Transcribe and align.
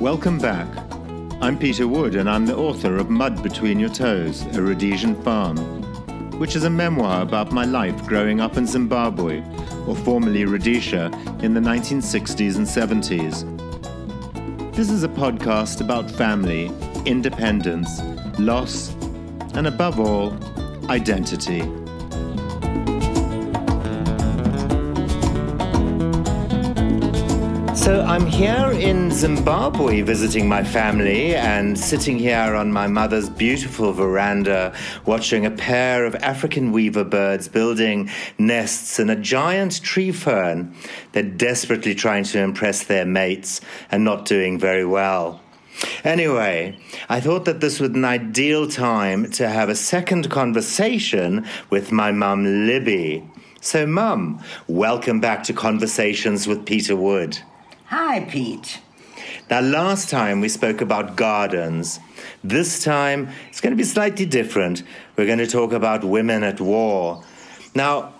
Welcome 0.00 0.38
back. 0.38 0.68
I'm 1.40 1.58
Peter 1.58 1.88
Wood, 1.88 2.14
and 2.14 2.30
I'm 2.30 2.46
the 2.46 2.56
author 2.56 2.98
of 2.98 3.10
Mud 3.10 3.42
Between 3.42 3.80
Your 3.80 3.88
Toes, 3.88 4.42
A 4.56 4.62
Rhodesian 4.62 5.20
Farm, 5.24 5.56
which 6.38 6.54
is 6.54 6.62
a 6.62 6.70
memoir 6.70 7.22
about 7.22 7.50
my 7.50 7.64
life 7.64 8.06
growing 8.06 8.40
up 8.40 8.56
in 8.56 8.64
Zimbabwe, 8.64 9.42
or 9.88 9.96
formerly 9.96 10.44
Rhodesia, 10.44 11.06
in 11.42 11.52
the 11.52 11.60
1960s 11.60 12.58
and 12.58 12.64
70s. 12.64 13.42
This 14.72 14.88
is 14.88 15.02
a 15.02 15.08
podcast 15.08 15.80
about 15.80 16.08
family, 16.08 16.70
independence, 17.04 18.00
loss, 18.38 18.94
and 19.54 19.66
above 19.66 19.98
all, 19.98 20.32
identity. 20.88 21.62
So 27.88 28.02
I'm 28.02 28.26
here 28.26 28.70
in 28.72 29.10
Zimbabwe 29.10 30.02
visiting 30.02 30.46
my 30.46 30.62
family 30.62 31.34
and 31.34 31.78
sitting 31.78 32.18
here 32.18 32.54
on 32.54 32.70
my 32.70 32.86
mother's 32.86 33.30
beautiful 33.30 33.94
veranda 33.94 34.74
watching 35.06 35.46
a 35.46 35.50
pair 35.50 36.04
of 36.04 36.14
African 36.16 36.70
weaver 36.70 37.02
birds 37.02 37.48
building 37.48 38.10
nests 38.36 38.98
in 38.98 39.08
a 39.08 39.16
giant 39.16 39.82
tree 39.82 40.12
fern. 40.12 40.74
They're 41.12 41.22
desperately 41.22 41.94
trying 41.94 42.24
to 42.24 42.40
impress 42.40 42.84
their 42.84 43.06
mates 43.06 43.62
and 43.90 44.04
not 44.04 44.26
doing 44.26 44.58
very 44.58 44.84
well. 44.84 45.40
Anyway, 46.04 46.78
I 47.08 47.20
thought 47.20 47.46
that 47.46 47.62
this 47.62 47.80
was 47.80 47.92
an 47.92 48.04
ideal 48.04 48.68
time 48.68 49.30
to 49.30 49.48
have 49.48 49.70
a 49.70 49.74
second 49.74 50.28
conversation 50.28 51.46
with 51.70 51.90
my 51.90 52.12
mum, 52.12 52.66
Libby. 52.66 53.26
So, 53.62 53.86
Mum, 53.86 54.44
welcome 54.66 55.20
back 55.20 55.42
to 55.44 55.54
Conversations 55.54 56.46
with 56.46 56.66
Peter 56.66 56.94
Wood. 56.94 57.38
Hi, 57.90 58.20
Pete. 58.20 58.82
Now, 59.48 59.60
last 59.60 60.10
time 60.10 60.42
we 60.42 60.50
spoke 60.50 60.82
about 60.82 61.16
gardens. 61.16 62.00
This 62.44 62.84
time 62.84 63.30
it's 63.48 63.62
going 63.62 63.70
to 63.70 63.78
be 63.78 63.84
slightly 63.84 64.26
different. 64.26 64.82
We're 65.16 65.24
going 65.24 65.38
to 65.38 65.46
talk 65.46 65.72
about 65.72 66.04
women 66.04 66.42
at 66.42 66.60
war. 66.60 67.24
Now, 67.74 68.12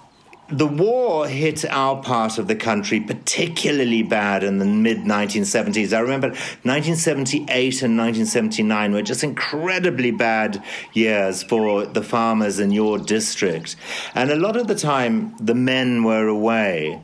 the 0.48 0.66
war 0.66 1.28
hit 1.28 1.66
our 1.66 2.02
part 2.02 2.38
of 2.38 2.48
the 2.48 2.56
country 2.56 2.98
particularly 2.98 4.02
bad 4.02 4.42
in 4.42 4.56
the 4.56 4.64
mid 4.64 5.00
1970s. 5.00 5.92
I 5.92 6.00
remember 6.00 6.28
1978 6.28 7.82
and 7.82 7.98
1979 7.98 8.92
were 8.94 9.02
just 9.02 9.22
incredibly 9.22 10.12
bad 10.12 10.64
years 10.94 11.42
for 11.42 11.84
the 11.84 12.02
farmers 12.02 12.58
in 12.58 12.70
your 12.70 12.96
district. 12.98 13.76
And 14.14 14.30
a 14.30 14.36
lot 14.36 14.56
of 14.56 14.66
the 14.66 14.74
time, 14.74 15.36
the 15.36 15.54
men 15.54 16.04
were 16.04 16.26
away. 16.26 17.02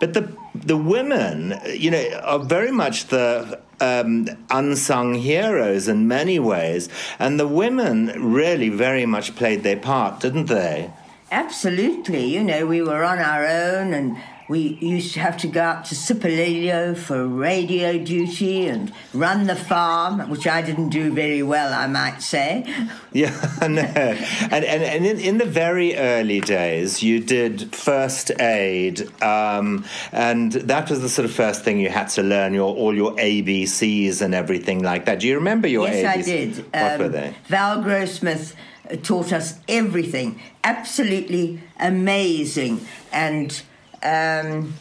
But 0.00 0.14
the 0.14 0.32
the 0.54 0.76
women, 0.76 1.58
you 1.72 1.90
know, 1.90 2.20
are 2.22 2.38
very 2.38 2.72
much 2.72 3.06
the 3.06 3.60
um, 3.80 4.28
unsung 4.50 5.14
heroes 5.14 5.88
in 5.88 6.08
many 6.08 6.38
ways, 6.38 6.88
and 7.18 7.38
the 7.38 7.48
women 7.48 8.06
really 8.16 8.68
very 8.68 9.06
much 9.06 9.36
played 9.36 9.62
their 9.62 9.76
part, 9.76 10.20
didn't 10.20 10.46
they? 10.46 10.90
Absolutely. 11.30 12.26
You 12.26 12.44
know, 12.44 12.66
we 12.66 12.82
were 12.82 13.04
on 13.04 13.18
our 13.18 13.46
own 13.46 13.92
and 13.92 14.16
we 14.48 14.78
used 14.80 15.14
to 15.14 15.20
have 15.20 15.36
to 15.38 15.48
go 15.48 15.60
up 15.62 15.84
to 15.86 15.94
Sipolilo 15.94 16.96
for 16.96 17.26
radio 17.26 17.98
duty 17.98 18.68
and 18.68 18.92
run 19.12 19.46
the 19.48 19.56
farm, 19.56 20.30
which 20.30 20.46
I 20.46 20.62
didn't 20.62 20.90
do 20.90 21.12
very 21.12 21.42
well, 21.42 21.72
I 21.72 21.86
might 21.86 22.22
say. 22.22 22.64
Yeah, 23.12 23.30
no. 23.62 23.80
and, 23.80 24.62
and, 24.64 24.64
and 24.64 25.06
in, 25.06 25.18
in 25.18 25.38
the 25.38 25.46
very 25.46 25.96
early 25.96 26.42
days, 26.42 27.02
you 27.02 27.18
did 27.20 27.74
first 27.74 28.30
aid, 28.38 29.08
um, 29.22 29.86
and 30.12 30.52
that 30.52 30.90
was 30.90 31.00
the 31.00 31.08
sort 31.08 31.24
of 31.24 31.32
first 31.32 31.62
thing 31.64 31.80
you 31.80 31.88
had 31.88 32.08
to 32.10 32.22
learn, 32.22 32.52
your 32.52 32.74
all 32.74 32.94
your 32.94 33.12
ABCs 33.12 34.20
and 34.20 34.34
everything 34.34 34.82
like 34.82 35.06
that. 35.06 35.20
Do 35.20 35.28
you 35.28 35.36
remember 35.36 35.66
your 35.66 35.88
yes, 35.88 36.04
ABCs? 36.04 36.18
I 36.18 36.22
did. 36.22 36.56
What 36.58 36.92
Um, 36.92 36.98
were 37.00 37.08
they? 37.08 37.34
Val 37.46 37.82
Grossmith 37.82 38.52
taught 39.02 39.32
us 39.32 39.60
everything. 39.66 40.38
Absolutely 40.62 41.60
amazing. 41.80 42.86
And 43.12 43.62
um, 44.02 44.72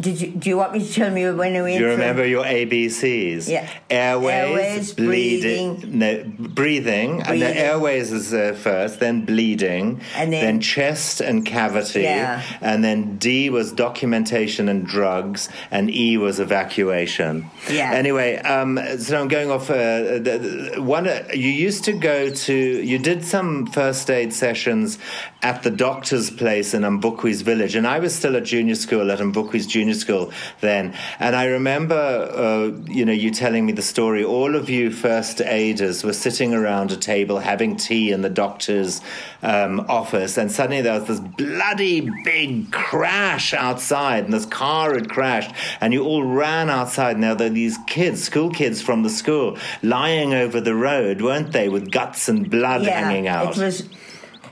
did 0.00 0.20
you, 0.20 0.28
do 0.30 0.48
you 0.48 0.56
want 0.56 0.72
me 0.72 0.86
to 0.86 0.92
tell 0.92 1.16
you 1.16 1.34
when 1.34 1.62
we 1.64 1.74
you 1.74 1.80
from- 1.80 1.88
remember 1.90 2.26
your 2.26 2.44
ABCs? 2.44 3.48
Yeah. 3.48 3.68
Airways, 3.90 4.32
Airways, 4.34 4.94
bleeding, 4.94 5.74
breathing. 5.76 5.98
no, 5.98 6.24
breathing, 6.48 7.10
and 7.22 7.40
the 7.40 7.46
Breathing. 7.46 7.56
airways 7.56 8.12
is 8.12 8.32
uh, 8.34 8.56
first, 8.60 9.00
then 9.00 9.24
bleeding, 9.24 10.00
And 10.14 10.32
then- 10.32 10.60
chest 10.60 11.20
and 11.20 11.44
cavity, 11.44 12.02
Yeah. 12.02 12.42
and 12.60 12.82
then 12.84 13.16
D 13.18 13.50
was 13.50 13.72
documentation 13.72 14.68
and 14.68 14.86
drugs, 14.86 15.48
and 15.70 15.90
E 15.90 16.16
was 16.16 16.40
evacuation. 16.40 17.46
Yeah. 17.70 17.92
Anyway, 17.92 18.36
um, 18.38 18.78
so 18.98 19.20
I'm 19.20 19.28
going 19.28 19.50
off. 19.50 19.70
Uh, 19.70 20.18
the, 20.18 20.72
the, 20.74 20.82
one, 20.82 21.06
uh, 21.08 21.24
you 21.34 21.50
used 21.50 21.84
to 21.84 21.92
go 21.92 22.30
to, 22.30 22.54
you 22.54 22.98
did 22.98 23.24
some 23.24 23.66
first 23.66 24.10
aid 24.10 24.32
sessions 24.32 24.98
at 25.42 25.62
the 25.62 25.70
doctor's 25.70 26.30
place 26.30 26.74
in 26.74 26.82
Umvukwes 26.82 27.42
village, 27.42 27.74
and 27.74 27.86
I 27.86 27.98
was 27.98 28.14
still 28.14 28.36
at 28.36 28.44
junior 28.44 28.74
school 28.74 29.10
at 29.10 29.18
Umvukwes 29.18 29.66
junior 29.68 29.87
school 29.94 30.32
then, 30.60 30.94
and 31.18 31.36
I 31.36 31.46
remember, 31.46 31.94
uh, 31.94 32.90
you 32.90 33.04
know, 33.04 33.12
you 33.12 33.30
telling 33.30 33.66
me 33.66 33.72
the 33.72 33.82
story. 33.82 34.24
All 34.24 34.54
of 34.54 34.68
you 34.68 34.90
first 34.90 35.40
aiders 35.40 36.04
were 36.04 36.12
sitting 36.12 36.54
around 36.54 36.92
a 36.92 36.96
table 36.96 37.38
having 37.38 37.76
tea 37.76 38.12
in 38.12 38.22
the 38.22 38.30
doctor's 38.30 39.00
um, 39.42 39.80
office, 39.88 40.36
and 40.36 40.50
suddenly 40.50 40.82
there 40.82 40.98
was 40.98 41.08
this 41.08 41.20
bloody 41.20 42.08
big 42.24 42.72
crash 42.72 43.54
outside, 43.54 44.24
and 44.24 44.32
this 44.32 44.46
car 44.46 44.94
had 44.94 45.08
crashed, 45.08 45.54
and 45.80 45.92
you 45.92 46.04
all 46.04 46.24
ran 46.24 46.70
outside. 46.70 47.18
Now 47.18 47.34
there 47.34 47.48
were 47.48 47.54
these 47.54 47.78
kids, 47.86 48.22
school 48.22 48.50
kids 48.50 48.82
from 48.82 49.02
the 49.02 49.10
school, 49.10 49.58
lying 49.82 50.34
over 50.34 50.60
the 50.60 50.74
road, 50.74 51.20
weren't 51.20 51.52
they, 51.52 51.68
with 51.68 51.90
guts 51.90 52.28
and 52.28 52.50
blood 52.50 52.82
hanging 52.82 53.28
out? 53.28 53.56
It 53.56 53.62
was, 53.62 53.88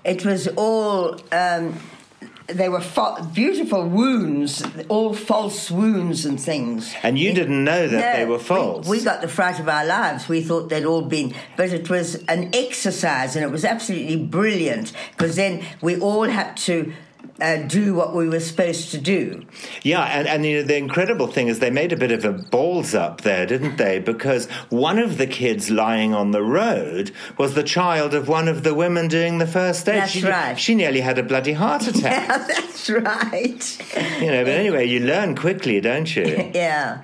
it 0.04 0.24
was 0.24 0.48
all. 0.48 1.20
Um, 1.32 1.74
they 2.48 2.68
were 2.68 2.80
fa- 2.80 3.28
beautiful 3.34 3.88
wounds, 3.88 4.62
all 4.88 5.12
false 5.14 5.70
wounds 5.70 6.24
and 6.24 6.40
things. 6.40 6.94
and 7.02 7.18
you 7.18 7.32
didn't 7.34 7.64
know 7.64 7.88
that 7.88 7.98
No, 8.14 8.18
they 8.20 8.24
were 8.24 8.38
we- 8.38 8.42
false. 8.42 8.86
We, 8.86 9.02
got 9.02 9.20
the 9.20 9.28
fright 9.28 9.58
of 9.58 9.68
our 9.68 9.84
lives. 9.84 10.28
We 10.28 10.42
thought 10.42 10.68
they'd 10.68 10.84
all 10.84 11.02
been, 11.02 11.34
but 11.56 11.70
it 11.72 11.90
was 11.90 12.14
an 12.28 12.50
exercise 12.54 13.34
and 13.36 13.44
it 13.44 13.50
was 13.50 13.64
absolutely 13.64 14.16
brilliant 14.16 14.92
because 15.12 15.36
then 15.36 15.64
we 15.80 15.98
all 15.98 16.24
had 16.24 16.56
to 16.58 16.92
uh, 17.40 17.56
do 17.58 17.94
what 17.94 18.14
we 18.14 18.28
were 18.28 18.40
supposed 18.40 18.90
to 18.92 18.98
do. 18.98 19.44
Yeah, 19.82 20.02
and, 20.04 20.26
and 20.26 20.46
you 20.46 20.58
know, 20.58 20.62
the 20.62 20.76
incredible 20.76 21.26
thing 21.26 21.48
is 21.48 21.58
they 21.58 21.70
made 21.70 21.92
a 21.92 21.96
bit 21.96 22.12
of 22.12 22.24
a 22.24 22.32
balls 22.32 22.94
up 22.94 23.22
there, 23.22 23.46
didn't 23.46 23.76
they? 23.76 23.98
Because 23.98 24.46
one 24.70 24.98
of 24.98 25.18
the 25.18 25.26
kids 25.26 25.70
lying 25.70 26.14
on 26.14 26.30
the 26.30 26.42
road 26.42 27.12
was 27.36 27.54
the 27.54 27.62
child 27.62 28.14
of 28.14 28.28
one 28.28 28.48
of 28.48 28.62
the 28.62 28.74
women 28.74 29.08
doing 29.08 29.38
the 29.38 29.46
first 29.46 29.88
aid. 29.88 30.02
That's 30.02 30.12
she, 30.12 30.22
right. 30.22 30.58
She 30.58 30.74
nearly 30.74 31.00
had 31.00 31.18
a 31.18 31.22
bloody 31.22 31.52
heart 31.52 31.86
attack. 31.86 32.28
Yeah, 32.28 32.38
that's 32.38 32.90
right. 32.90 34.20
you 34.20 34.30
know, 34.30 34.44
but 34.44 34.54
anyway, 34.54 34.86
you 34.86 35.00
learn 35.00 35.36
quickly, 35.36 35.80
don't 35.80 36.14
you? 36.14 36.24
yeah. 36.54 37.02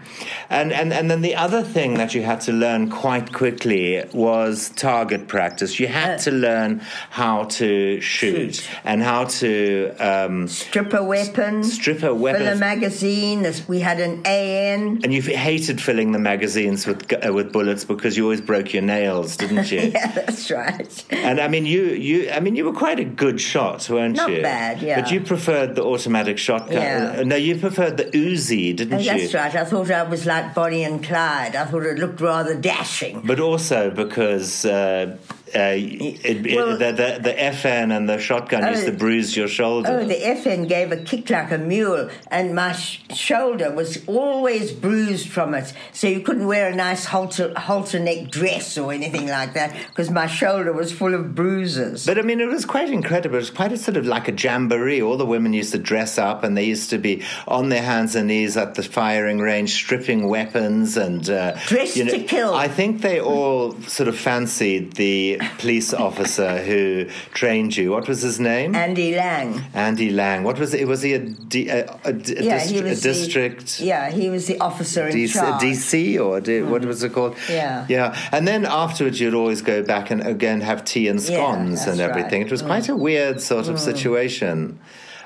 And, 0.48 0.72
and 0.72 0.92
and 0.92 1.10
then 1.10 1.22
the 1.22 1.34
other 1.34 1.62
thing 1.62 1.94
that 1.94 2.14
you 2.14 2.22
had 2.22 2.40
to 2.42 2.52
learn 2.52 2.90
quite 2.90 3.32
quickly 3.32 4.04
was 4.12 4.70
target 4.70 5.28
practice. 5.28 5.80
You 5.80 5.88
had 5.88 6.18
to 6.20 6.30
learn 6.30 6.80
how 7.10 7.44
to 7.44 8.00
shoot, 8.00 8.56
Shoot. 8.56 8.70
and 8.84 9.02
how 9.02 9.24
to 9.24 9.94
um, 10.26 10.48
Strip 10.48 10.92
a 10.94 11.02
weapon. 11.02 11.64
strip 11.64 11.98
a 11.98 12.00
Fill 12.00 12.48
a 12.48 12.56
magazine. 12.56 13.46
We 13.68 13.80
had 13.80 14.00
an 14.00 14.22
FN. 14.22 15.04
And 15.04 15.12
you 15.12 15.22
hated 15.22 15.80
filling 15.80 16.12
the 16.12 16.18
magazines 16.18 16.86
with 16.86 17.12
uh, 17.12 17.32
with 17.32 17.52
bullets 17.52 17.84
because 17.84 18.16
you 18.16 18.24
always 18.24 18.40
broke 18.40 18.72
your 18.72 18.82
nails, 18.82 19.36
didn't 19.36 19.70
you? 19.70 19.80
Yeah, 19.92 20.10
that's 20.12 20.50
right. 20.50 21.04
And 21.10 21.40
I 21.40 21.48
mean, 21.48 21.66
you 21.66 21.82
you 21.86 22.30
I 22.30 22.40
mean, 22.40 22.56
you 22.56 22.64
were 22.64 22.72
quite 22.72 22.98
a 22.98 23.04
good 23.04 23.40
shot, 23.40 23.88
weren't 23.90 24.16
Not 24.16 24.30
you? 24.30 24.36
Not 24.36 24.42
bad, 24.42 24.82
yeah. 24.82 25.00
But 25.00 25.10
you 25.10 25.20
preferred 25.20 25.74
the 25.74 25.84
automatic 25.84 26.38
shotgun. 26.38 26.72
Yeah. 26.82 27.22
No, 27.24 27.36
you 27.36 27.56
preferred 27.58 27.96
the 27.96 28.04
Uzi, 28.04 28.74
didn't 28.76 29.00
you? 29.00 29.04
That's 29.04 29.34
right. 29.34 29.54
I 29.54 29.64
thought 29.64 29.90
I 29.90 30.02
was 30.04 30.24
like 30.26 30.54
Bonnie 30.54 30.84
and 30.84 31.02
Clyde. 31.04 31.56
I 31.56 31.64
thought 31.66 31.84
it 31.84 31.98
looked 31.98 32.20
rather 32.20 32.54
dashing. 32.54 33.22
But 33.24 33.40
also 33.40 33.90
because. 33.90 34.64
Uh, 34.64 35.16
uh, 35.54 35.74
it, 35.76 36.20
it- 36.24 36.42
the, 36.42 36.92
the 36.92 37.20
the 37.22 37.32
FN 37.34 37.94
and 37.96 38.08
the 38.08 38.18
shotgun 38.18 38.66
used 38.70 38.82
Oh, 38.84 38.90
to 38.90 38.96
bruise 38.96 39.36
your 39.36 39.48
shoulder. 39.48 40.00
Oh, 40.02 40.04
the 40.06 40.14
FN 40.14 40.68
gave 40.68 40.92
a 40.92 40.96
kick 40.96 41.28
like 41.30 41.50
a 41.52 41.58
mule, 41.58 42.08
and 42.30 42.54
my 42.54 42.72
sh- 42.72 43.00
shoulder 43.14 43.70
was 43.70 44.02
always 44.06 44.72
bruised 44.72 45.28
from 45.28 45.54
it. 45.54 45.72
So 45.92 46.06
you 46.08 46.20
couldn't 46.20 46.46
wear 46.46 46.68
a 46.68 46.74
nice 46.74 47.04
halter, 47.04 47.52
halter 47.58 47.98
neck 47.98 48.30
dress 48.30 48.78
or 48.78 48.92
anything 48.92 49.28
like 49.28 49.54
that 49.54 49.74
because 49.88 50.10
my 50.10 50.26
shoulder 50.26 50.72
was 50.72 50.92
full 50.92 51.14
of 51.14 51.34
bruises. 51.34 52.06
But 52.06 52.18
I 52.18 52.22
mean, 52.22 52.40
it 52.40 52.48
was 52.48 52.64
quite 52.64 52.88
incredible. 52.90 53.36
It 53.36 53.40
was 53.40 53.50
quite 53.50 53.72
a 53.72 53.76
sort 53.76 53.96
of 53.96 54.06
like 54.06 54.28
a 54.28 54.32
jamboree. 54.32 55.02
All 55.02 55.16
the 55.16 55.26
women 55.26 55.52
used 55.52 55.72
to 55.72 55.78
dress 55.78 56.18
up, 56.18 56.44
and 56.44 56.56
they 56.56 56.64
used 56.64 56.90
to 56.90 56.98
be 56.98 57.22
on 57.46 57.68
their 57.68 57.82
hands 57.82 58.14
and 58.16 58.28
knees 58.28 58.56
at 58.56 58.74
the 58.74 58.82
firing 58.82 59.38
range, 59.38 59.70
stripping 59.74 60.28
weapons 60.28 60.96
and 60.96 61.28
uh, 61.28 61.52
Dressed 61.66 61.96
you 61.96 62.04
know, 62.04 62.12
to 62.12 62.22
kill. 62.24 62.54
I 62.54 62.68
think 62.68 63.02
they 63.02 63.20
all 63.20 63.72
sort 63.82 64.08
of 64.08 64.16
fancied 64.16 64.94
the 64.94 65.40
police 65.58 65.92
officer 65.94 66.58
who 66.62 67.06
trained 67.32 67.76
you. 67.76 67.90
What 67.90 68.08
was 68.08 68.22
his 68.22 68.38
name? 68.40 68.74
Andy 68.74 69.14
Lang. 69.14 69.62
Andy 69.74 70.10
Lang. 70.10 70.42
What 70.44 70.58
was 70.58 70.74
it? 70.74 70.86
Was 70.88 71.02
he 71.02 71.14
a, 71.14 71.18
D, 71.20 71.68
a, 71.68 71.84
a, 72.04 72.08
a, 72.08 72.12
Yeah, 72.12 72.58
dist- 72.58 72.70
he 72.70 72.78
a 72.78 72.82
was 72.82 73.02
the- 73.02 73.08
district? 73.08 73.80
yeah, 73.80 74.10
he 74.10 74.28
was 74.30 74.46
the 74.46 74.58
officer 74.60 75.06
in 75.08 75.16
DC, 75.16 75.32
charge. 75.34 75.62
DC 75.62 76.24
or 76.24 76.40
D, 76.40 76.62
what 76.62 76.84
was 76.84 77.02
it 77.02 77.12
called? 77.12 77.36
Yeah. 77.48 77.86
yeah. 77.88 78.16
And 78.32 78.46
then 78.46 78.64
afterwards, 78.66 79.20
you'd 79.20 79.34
always 79.34 79.62
go 79.62 79.82
back 79.82 80.10
and 80.10 80.26
again 80.26 80.60
have 80.62 80.84
tea 80.84 81.08
and 81.08 81.20
Yeah, 81.20 81.26
scones 81.36 81.86
and 81.86 82.00
everything. 82.00 82.42
right. 82.42 82.42
Mm. 82.42 82.46
It 82.46 82.50
was 82.50 82.62
quite 82.62 82.88
a 82.88 82.96
weird 82.96 83.40
sort 83.40 83.68
of 83.68 83.78
situation. 83.78 84.78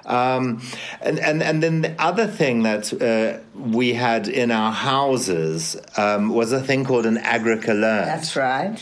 Um, 0.05 0.63
and, 1.01 1.19
and 1.19 1.43
and 1.43 1.61
then 1.63 1.81
the 1.83 2.01
other 2.01 2.29
thing 2.29 2.63
that 2.63 2.93
uh, 2.93 3.41
we 3.59 3.95
had 3.95 4.29
in 4.29 4.53
our 4.53 4.71
houses 4.71 5.77
um, 5.97 6.29
was 6.29 6.53
a 6.53 6.61
thing 6.63 6.85
called 6.85 7.07
an 7.07 7.17
Agric-Alert. 7.17 8.05
That's 8.07 8.37
right. 8.37 8.79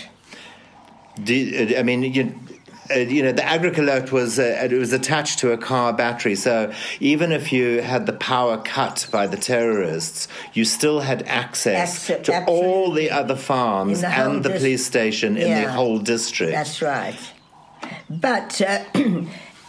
Do, 1.22 1.74
I 1.78 1.82
mean, 1.82 2.02
you, 2.02 2.34
uh, 2.90 2.94
you 2.94 3.22
know, 3.22 3.32
the 3.32 3.42
Agric-Alert 3.42 4.10
was 4.12 4.38
uh, 4.38 4.68
it 4.70 4.72
was 4.72 4.92
attached 4.92 5.38
to 5.40 5.52
a 5.52 5.56
car 5.56 5.92
battery, 5.92 6.34
so 6.34 6.72
even 7.00 7.32
if 7.32 7.52
you 7.52 7.80
had 7.80 8.06
the 8.06 8.12
power 8.12 8.58
cut 8.58 9.06
by 9.10 9.26
the 9.26 9.36
terrorists, 9.36 10.28
you 10.52 10.64
still 10.64 11.00
had 11.00 11.22
access 11.22 12.08
Acce- 12.08 12.24
to 12.24 12.44
all 12.46 12.90
the 12.90 13.10
other 13.10 13.36
farms 13.36 14.00
the 14.00 14.08
and 14.08 14.42
the 14.42 14.48
dis- 14.50 14.58
police 14.58 14.86
station 14.86 15.36
in 15.36 15.62
the 15.62 15.70
whole 15.72 15.98
district. 15.98 16.52
That's 16.52 16.82
right. 16.82 17.16
But 18.10 18.60
uh, 18.60 18.84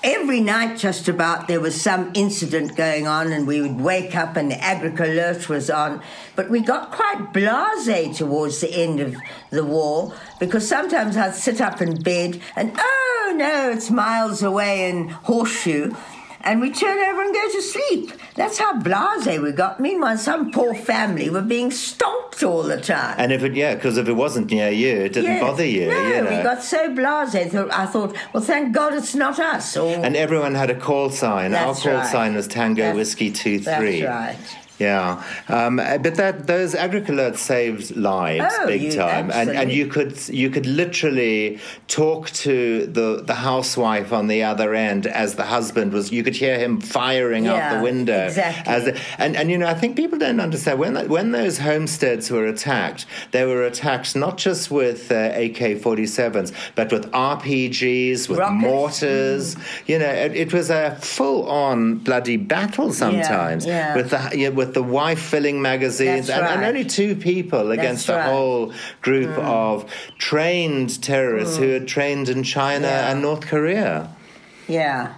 every 0.06 0.40
night, 0.40 0.78
just 0.78 1.08
about, 1.08 1.48
there 1.48 1.60
was 1.60 1.82
some 1.82 2.12
incident 2.14 2.76
going 2.76 3.08
on, 3.08 3.32
and 3.32 3.48
we 3.48 3.60
would 3.60 3.82
wake 3.82 4.16
up 4.16 4.38
and 4.38 4.52
the 4.52 4.56
Agric-Alert 4.56 5.50
was 5.50 5.70
on. 5.70 6.00
But 6.36 6.50
we 6.50 6.62
got 6.62 6.92
quite 6.92 7.34
blase 7.34 8.18
towards 8.18 8.62
the 8.62 8.72
end 8.72 9.00
of 9.00 9.16
the 9.50 9.66
war 9.66 10.14
because 10.40 10.68
sometimes 10.68 11.18
I'd 11.18 11.34
sit 11.34 11.60
up 11.60 11.82
in 11.82 12.02
bed 12.02 12.40
and, 12.56 12.72
oh 12.78 13.34
no, 13.36 13.72
it's 13.72 13.90
miles 13.90 14.44
away 14.44 14.90
in 14.90 15.10
Horseshoe. 15.10 15.92
And 16.46 16.62
we 16.62 16.72
turn 16.72 17.00
over 17.00 17.24
and 17.24 17.34
go 17.34 17.52
to 17.52 17.62
sleep. 17.62 18.12
That's 18.36 18.60
how 18.60 18.80
blase 18.80 19.40
we 19.40 19.52
got. 19.52 19.80
Meanwhile, 19.80 20.20
some 20.20 20.52
poor 20.52 20.76
family 20.76 21.30
were 21.30 21.42
being 21.42 21.72
stomped 21.72 22.44
all 22.44 22.62
the 22.64 22.80
time. 22.80 23.16
and 23.18 23.32
if 23.32 23.42
it, 23.44 23.56
yeah, 23.56 23.74
because 23.76 23.98
if 23.98 24.08
it 24.08 24.14
wasn't 24.14 24.52
near 24.52 24.70
you, 24.70 24.94
it 25.06 25.14
didn't 25.14 25.32
Yes. 25.32 25.42
bother 25.42 25.66
you. 25.66 25.88
No, 25.90 26.08
you 26.08 26.22
know. 26.22 26.38
we 26.38 26.44
got 26.44 26.62
so 26.64 26.90
blasé. 26.90 27.50
Thought, 27.50 27.74
I 27.74 27.86
thought, 27.88 28.16
well, 28.32 28.44
thank 28.44 28.74
God 28.76 28.94
it's 28.94 29.16
not 29.16 29.40
us. 29.40 29.76
Or, 29.76 29.88
and 30.06 30.16
everyone 30.16 30.54
had 30.54 30.70
a 30.70 30.76
call 30.80 31.10
sign. 31.10 31.56
Our 31.56 31.74
call 31.74 31.94
right. 31.94 32.08
sign 32.08 32.36
was 32.36 32.48
Tango 32.48 32.82
That's- 32.84 32.96
Whiskey 32.96 33.32
Two 33.32 33.60
that's 33.60 33.80
Three. 33.80 34.06
right. 34.06 34.38
Yeah, 34.80 35.24
um, 35.48 35.78
but 35.78 36.16
that 36.16 36.48
those 36.48 36.76
Agric-Alerts 36.76 37.38
saved 37.38 37.96
lives 37.96 38.54
Oh, 38.60 38.68
big 38.68 38.82
you- 38.82 38.92
time, 38.94 39.32
and 39.32 39.50
and 39.50 39.72
you 39.72 39.88
could 39.88 40.18
you 40.30 40.50
could 40.50 40.66
literally 40.66 41.60
talk 41.88 42.30
to 42.32 42.86
the 42.86 43.22
the 43.26 43.36
housewife 43.36 44.12
on 44.12 44.28
the 44.28 44.44
other 44.44 44.74
end 44.76 45.08
as 45.08 45.36
the 45.36 45.44
husband 45.46 45.94
was. 45.94 46.12
You 46.12 46.24
could 46.24 46.36
hear 46.36 46.60
him 46.60 46.82
firing 46.82 47.48
out 47.48 47.78
the 47.78 47.82
window. 47.84 48.26
exactly. 48.26 48.74
As 48.74 48.84
the, 48.86 49.00
and 49.18 49.36
and 49.38 49.50
you 49.50 49.58
know 49.58 49.68
I 49.68 49.74
think 49.76 49.96
people 49.96 50.20
don't 50.20 50.40
understand 50.42 50.80
when 50.80 50.94
that, 50.96 51.08
when 51.10 51.32
those 51.32 51.60
homesteads 51.60 52.30
were 52.30 52.46
attacked, 52.46 53.06
they 53.32 53.46
were 53.46 53.64
attacked 53.64 54.16
not 54.16 54.38
just 54.38 54.72
with 54.72 55.12
uh, 55.12 55.32
AK 55.36 55.82
forty 55.82 56.06
sevens, 56.06 56.52
but 56.76 56.92
with 56.92 57.10
RPGs, 57.12 58.28
with 58.30 58.40
Rockets. 58.40 58.62
mortars. 58.62 59.56
You 59.88 60.00
know, 60.00 60.06
it, 60.10 60.36
it 60.36 60.54
was 60.54 60.70
a 60.70 60.96
full 61.02 61.48
on 61.50 61.96
bloody 62.00 62.38
battle 62.38 62.92
sometimes 62.94 63.66
yeah. 63.66 63.96
with 63.96 64.10
the 64.10 64.32
yeah, 64.36 64.50
with 64.66 64.74
the 64.74 64.84
wife 64.84 65.20
filling 65.22 65.62
magazines 65.62 66.30
and, 66.30 66.46
and 66.46 66.64
only 66.66 66.84
two 66.86 67.16
people 67.16 67.72
against 67.72 68.08
That's 68.08 68.18
a 68.18 68.20
right. 68.20 68.26
Mm. 68.28 68.32
whole 68.32 68.74
group 69.02 69.38
of 69.38 69.86
trained 70.18 71.02
terrorists 71.02 71.58
who 71.58 71.70
had 71.70 71.88
trained 71.88 72.30
in 72.30 72.44
China 72.44 72.88
Yeah. 72.88 73.12
and 73.12 73.22
North 73.22 73.42
Korea. 73.42 74.10
yeah. 74.68 75.14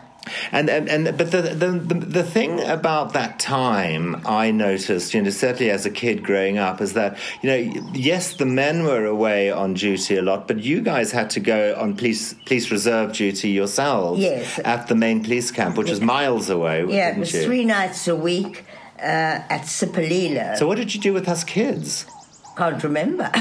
And, 0.52 0.70
and, 0.70 0.90
and 0.90 1.18
but 1.18 1.32
the, 1.32 1.42
the 1.42 1.72
the 1.72 1.94
the 2.20 2.24
thing 2.24 2.60
about 2.62 3.14
that 3.14 3.40
time 3.40 4.22
I 4.26 4.52
noticed, 4.52 5.14
you 5.14 5.22
know, 5.22 5.30
certainly 5.30 5.72
as 5.72 5.86
a 5.86 5.90
kid 5.90 6.22
growing 6.22 6.58
up, 6.58 6.82
is 6.82 6.92
that 7.00 7.18
you 7.42 7.50
know, 7.50 7.60
yes, 7.94 8.34
the 8.36 8.46
men 8.46 8.84
were 8.84 9.06
away 9.06 9.52
on 9.52 9.74
duty 9.74 10.18
a 10.18 10.22
lot, 10.22 10.46
but 10.46 10.58
you 10.60 10.82
guys 10.82 11.14
had 11.14 11.30
to 11.30 11.40
go 11.40 11.74
on 11.80 11.96
police 11.96 12.34
police 12.46 12.70
reserve 12.72 13.14
duty 13.14 13.52
yourselves 13.52 14.20
Yes. 14.20 14.60
at 14.66 14.88
the 14.90 14.96
main 14.96 15.24
police 15.24 15.50
camp, 15.50 15.78
which 15.78 15.90
was 15.90 16.02
miles 16.02 16.50
away. 16.50 16.84
Yeah, 16.90 17.12
it 17.16 17.18
was 17.20 17.34
you? 17.34 17.44
three 17.44 17.64
nights 17.64 18.06
a 18.10 18.16
week 18.16 18.66
uh, 19.00 19.42
at 19.50 19.62
Sipolilo. 19.62 20.58
So 20.58 20.68
what 20.68 20.78
did 20.78 20.94
you 20.94 21.02
do 21.02 21.14
with 21.14 21.28
us 21.28 21.44
kids? 21.44 22.06
Can't 22.58 22.84
remember. 22.84 23.30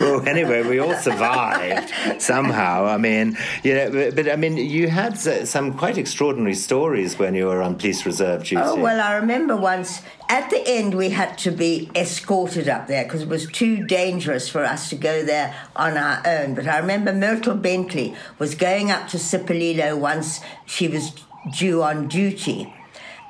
well, 0.00 0.26
anyway, 0.26 0.66
we 0.66 0.80
all 0.80 0.94
survived 0.94 1.92
somehow. 2.20 2.84
I 2.84 2.96
mean, 2.96 3.38
you 3.62 3.74
know, 3.74 3.92
but, 3.92 4.16
but 4.16 4.28
I 4.28 4.34
mean, 4.34 4.56
you 4.56 4.88
had 4.88 5.16
some 5.16 5.74
quite 5.78 5.96
extraordinary 5.96 6.56
stories 6.56 7.16
when 7.16 7.36
you 7.36 7.46
were 7.46 7.62
on 7.62 7.76
police 7.76 8.04
reserve 8.04 8.42
duty. 8.42 8.56
oh, 8.56 8.74
well, 8.74 9.00
I 9.00 9.14
remember 9.14 9.56
once 9.56 10.02
at 10.28 10.50
the 10.50 10.66
end 10.66 10.96
we 10.96 11.10
had 11.10 11.38
to 11.38 11.52
be 11.52 11.88
escorted 11.94 12.68
up 12.68 12.88
there 12.88 13.04
because 13.04 13.22
it 13.22 13.28
was 13.28 13.46
too 13.46 13.86
dangerous 13.86 14.48
for 14.48 14.64
us 14.64 14.90
to 14.90 14.96
go 14.96 15.24
there 15.24 15.54
on 15.76 15.96
our 15.96 16.20
own. 16.26 16.56
But 16.56 16.66
I 16.66 16.78
remember 16.78 17.12
Myrtle 17.12 17.54
Bentley 17.54 18.16
was 18.40 18.56
going 18.56 18.90
up 18.90 19.06
to 19.10 19.16
Sipolilo 19.16 19.96
once 19.96 20.40
she 20.66 20.88
was 20.88 21.12
due 21.56 21.84
on 21.84 22.08
duty. 22.08 22.74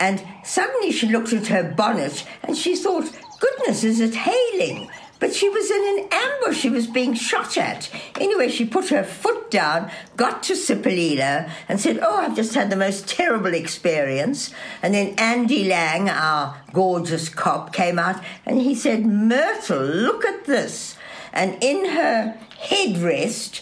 And 0.01 0.27
suddenly 0.43 0.91
she 0.91 1.07
looked 1.07 1.33
at 1.35 1.49
her 1.49 1.63
bonnet 1.63 2.27
and 2.43 2.57
she 2.57 2.75
thought, 2.75 3.13
goodness, 3.39 3.85
is 3.85 4.01
it 4.01 4.15
hailing? 4.15 4.91
But 5.21 5.35
she 5.35 5.51
was 5.51 5.71
in 5.71 5.99
an 5.99 6.09
ambush. 6.11 6.59
She 6.59 6.71
was 6.71 6.87
being 6.87 7.13
shot 7.13 7.59
at. 7.59 7.91
Anyway, 8.19 8.49
she 8.49 8.65
put 8.65 8.89
her 8.89 9.05
foot 9.05 9.51
down, 9.51 9.91
got 10.17 10.43
to 10.45 10.55
Sipolilo, 10.55 11.49
and 11.69 11.79
said, 11.79 12.01
Oh, 12.03 12.17
I've 12.17 12.35
just 12.35 12.55
had 12.55 12.71
the 12.71 12.77
most 12.77 13.07
terrible 13.07 13.53
experience. 13.53 14.53
And 14.83 14.95
then 14.95 15.15
Andy 15.19 15.65
Lang, 15.65 16.09
our 16.09 16.57
gorgeous 16.73 17.29
cop, 17.29 17.75
came 17.75 17.99
out 17.99 18.25
and 18.47 18.63
he 18.63 18.75
said, 18.75 19.05
Myrtle, 19.05 19.83
look 19.83 20.25
at 20.25 20.47
this. 20.47 20.97
And 21.35 21.63
in 21.63 21.91
her 21.91 22.39
headrest, 22.59 23.61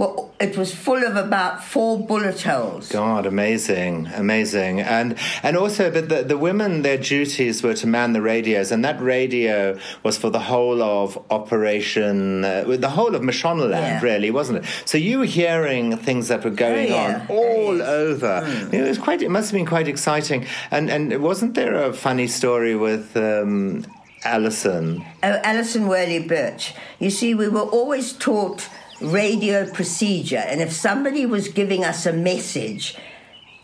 well, 0.00 0.32
it 0.40 0.56
was 0.56 0.74
full 0.86 1.02
of 1.10 1.14
about 1.26 1.62
four 1.72 1.92
bullet 2.10 2.40
holes. 2.50 2.88
God, 2.88 3.26
amazing, 3.26 4.06
amazing, 4.24 4.80
and 4.80 5.08
and 5.42 5.56
also, 5.62 5.90
but 5.96 6.08
the, 6.08 6.22
the 6.32 6.38
women, 6.48 6.70
their 6.88 6.96
duties 7.14 7.62
were 7.62 7.74
to 7.82 7.86
man 7.86 8.08
the 8.14 8.22
radios, 8.22 8.72
and 8.72 8.82
that 8.88 8.98
radio 9.16 9.78
was 10.02 10.16
for 10.22 10.30
the 10.30 10.44
whole 10.52 10.80
of 10.82 11.08
Operation, 11.30 12.44
uh, 12.44 12.64
the 12.88 12.88
whole 12.98 13.14
of 13.14 13.22
Mashonaland, 13.22 13.70
Yeah. 13.90 14.00
really, 14.10 14.30
wasn't 14.30 14.58
it? 14.60 14.64
So 14.84 14.96
you 14.98 15.18
were 15.20 15.26
hearing 15.42 15.96
things 15.96 16.28
that 16.28 16.42
were 16.44 16.50
going 16.66 16.90
Oh, 16.90 16.96
yeah. 16.96 17.26
on 17.28 17.36
all 17.38 17.76
Yes. 17.76 17.88
over. 17.88 18.34
It 18.72 18.82
was 18.88 18.98
quite. 18.98 19.20
It 19.22 19.30
must 19.30 19.50
have 19.50 19.58
been 19.58 19.66
quite 19.76 19.88
exciting, 19.88 20.46
and 20.70 20.90
and 20.90 21.22
wasn't 21.22 21.52
there 21.54 21.74
a 21.74 21.92
funny 21.92 22.26
story 22.28 22.74
with? 22.86 23.16
Um, 23.16 23.84
Alison. 24.22 25.02
Oh, 25.22 25.38
Alison 25.44 25.88
Worley 25.88 26.18
Birch. 26.20 26.74
You 26.98 27.08
see, 27.10 27.34
we 27.34 27.48
were 27.48 27.68
always 27.78 28.12
taught 28.12 28.68
radio 29.00 29.70
procedure, 29.70 30.36
and 30.36 30.60
if 30.60 30.72
somebody 30.72 31.26
was 31.26 31.48
giving 31.48 31.84
us 31.84 32.06
a 32.06 32.12
message, 32.12 32.96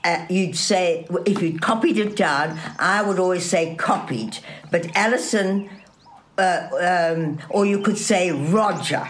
uh, 0.05 0.25
you'd 0.31 0.57
say, 0.57 1.07
if 1.27 1.43
you'd 1.43 1.61
copied 1.61 1.99
it 1.99 2.15
down, 2.17 2.59
I 2.79 3.03
would 3.03 3.19
always 3.19 3.45
say 3.45 3.75
copied. 3.75 4.39
But 4.71 4.97
Alison, 4.97 5.69
uh, 6.39 6.69
um, 6.81 7.39
or 7.51 7.67
you 7.67 7.81
could 7.83 7.99
say 7.99 8.31
Roger. 8.31 9.07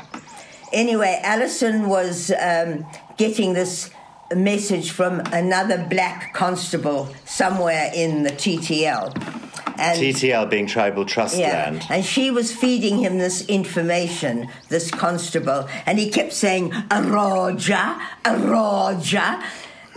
Anyway, 0.73 1.21
Alison 1.23 1.89
was 1.89 2.33
um, 2.41 2.87
getting 3.19 3.53
this 3.53 3.91
message 4.35 4.91
from 4.91 5.21
another 5.33 5.87
black 5.89 6.35
constable 6.35 7.15
somewhere 7.25 7.91
in 7.95 8.23
the 8.23 8.31
TTL. 8.31 9.36
And 9.79 9.99
TTL 10.01 10.49
being 10.51 10.67
Tribal 10.67 11.05
Trust 11.05 11.37
Land. 11.39 11.87
and 11.91 12.05
she 12.05 12.31
was 12.31 12.53
feeding 12.55 12.99
him 12.99 13.19
this 13.19 13.47
information, 13.47 14.49
this 14.69 14.91
constable, 14.91 15.69
and 15.87 15.99
he 15.99 16.11
kept 16.11 16.33
saying, 16.33 16.73
a 16.91 17.03
Roger, 17.03 17.97
a 18.25 18.37
Roger. 18.39 19.43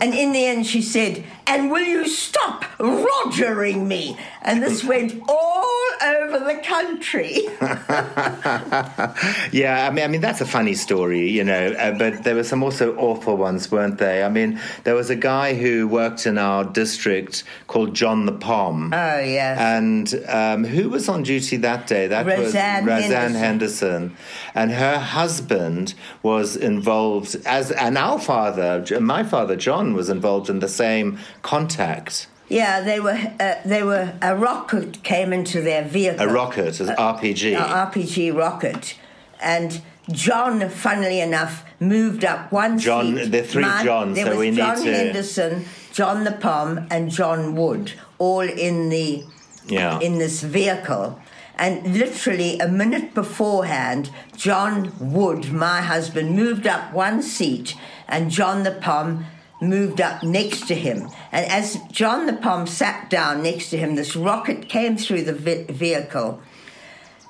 And 0.00 0.14
in 0.14 0.32
the 0.32 0.46
end, 0.46 0.66
she 0.66 0.80
said, 0.80 1.24
And 1.50 1.68
will 1.68 1.82
you 1.84 2.06
stop 2.06 2.62
rogering 2.78 3.88
me? 3.88 4.16
And 4.42 4.62
this 4.62 4.84
went 4.92 5.20
all 5.28 5.66
over 6.00 6.38
the 6.38 6.60
country. 6.64 7.48
Yeah, 9.52 9.86
I 9.86 9.90
mean, 9.90 10.04
I 10.04 10.08
mean 10.08 10.20
that's 10.20 10.40
a 10.40 10.46
funny 10.46 10.74
story, 10.74 11.28
you 11.28 11.42
know. 11.42 11.72
Uh, 11.72 11.98
but 11.98 12.22
there 12.24 12.34
were 12.34 12.44
some 12.44 12.62
also 12.62 12.94
awful 12.96 13.36
ones, 13.36 13.70
weren't 13.70 13.98
they? 13.98 14.22
I 14.22 14.28
mean, 14.28 14.60
there 14.84 14.94
was 14.94 15.10
a 15.10 15.16
guy 15.16 15.54
who 15.54 15.88
worked 15.88 16.26
in 16.26 16.38
our 16.38 16.64
district 16.64 17.42
called 17.66 17.94
John 17.94 18.26
the 18.26 18.32
Pom. 18.32 18.92
Oh, 18.92 19.20
yes. 19.20 19.58
And 19.58 20.24
um, 20.28 20.64
who 20.64 20.88
was 20.88 21.08
on 21.08 21.22
duty 21.22 21.56
that 21.58 21.86
day? 21.86 22.06
That 22.06 22.26
Roseanne 22.26 22.86
was 22.86 23.02
Roseanne 23.02 23.34
Henderson. 23.34 23.40
Henderson. 23.40 24.16
And 24.54 24.70
her 24.70 24.98
husband 24.98 25.94
was 26.22 26.56
involved 26.56 27.36
as, 27.44 27.72
and 27.72 27.98
our 27.98 28.20
father, 28.20 28.84
my 29.00 29.24
father 29.24 29.56
John, 29.56 29.94
was 29.94 30.08
involved 30.08 30.48
in 30.48 30.60
the 30.60 30.68
same 30.68 31.18
contact. 31.42 32.26
yeah, 32.48 32.80
they 32.80 33.00
were, 33.00 33.18
uh, 33.38 33.54
they 33.64 33.82
were, 33.82 34.12
a 34.22 34.34
rocket 34.36 35.02
came 35.02 35.32
into 35.32 35.60
their 35.60 35.84
vehicle. 35.84 36.28
A 36.28 36.32
rocket, 36.32 36.80
an 36.80 36.88
RPG. 36.96 37.56
An 37.56 37.62
RPG 37.90 38.36
rocket, 38.36 38.96
and 39.40 39.80
John, 40.10 40.68
funnily 40.68 41.20
enough, 41.20 41.64
moved 41.78 42.24
up 42.24 42.50
one 42.50 42.78
John, 42.78 43.16
seat. 43.16 43.30
there 43.30 43.42
are 43.42 43.46
three 43.46 43.62
My- 43.62 43.84
Johns, 43.84 44.16
There 44.16 44.24
so 44.26 44.30
was 44.32 44.38
we 44.38 44.50
need 44.50 44.56
John 44.56 44.76
to- 44.82 44.92
Henderson, 44.94 45.64
John 45.92 46.24
the 46.24 46.32
Pom, 46.32 46.86
and 46.90 47.10
John 47.10 47.54
Wood, 47.54 47.92
all 48.18 48.40
in 48.40 48.88
the 48.88 49.24
Yeah. 49.68 49.98
in 50.00 50.18
this 50.18 50.42
vehicle. 50.42 51.20
And 51.56 51.94
literally 51.96 52.58
a 52.58 52.66
minute 52.68 53.14
beforehand, 53.14 54.10
John 54.34 54.92
Wood, 54.98 55.52
my 55.52 55.82
husband, 55.82 56.34
moved 56.34 56.66
up 56.66 56.92
one 56.92 57.22
seat, 57.22 57.74
and 58.08 58.30
John 58.30 58.62
the 58.62 58.70
Pom 58.72 59.26
moved 59.60 60.00
up 60.00 60.22
next 60.22 60.66
to 60.68 60.74
him. 60.74 61.08
And 61.32 61.46
as 61.46 61.78
John 61.90 62.26
the 62.26 62.32
Pom 62.34 62.66
sat 62.66 63.10
down 63.10 63.42
next 63.42 63.70
to 63.70 63.76
him, 63.76 63.94
this 63.94 64.16
rocket 64.16 64.68
came 64.68 64.96
through 64.96 65.22
the 65.22 65.32
ve- 65.32 65.64
vehicle 65.64 66.40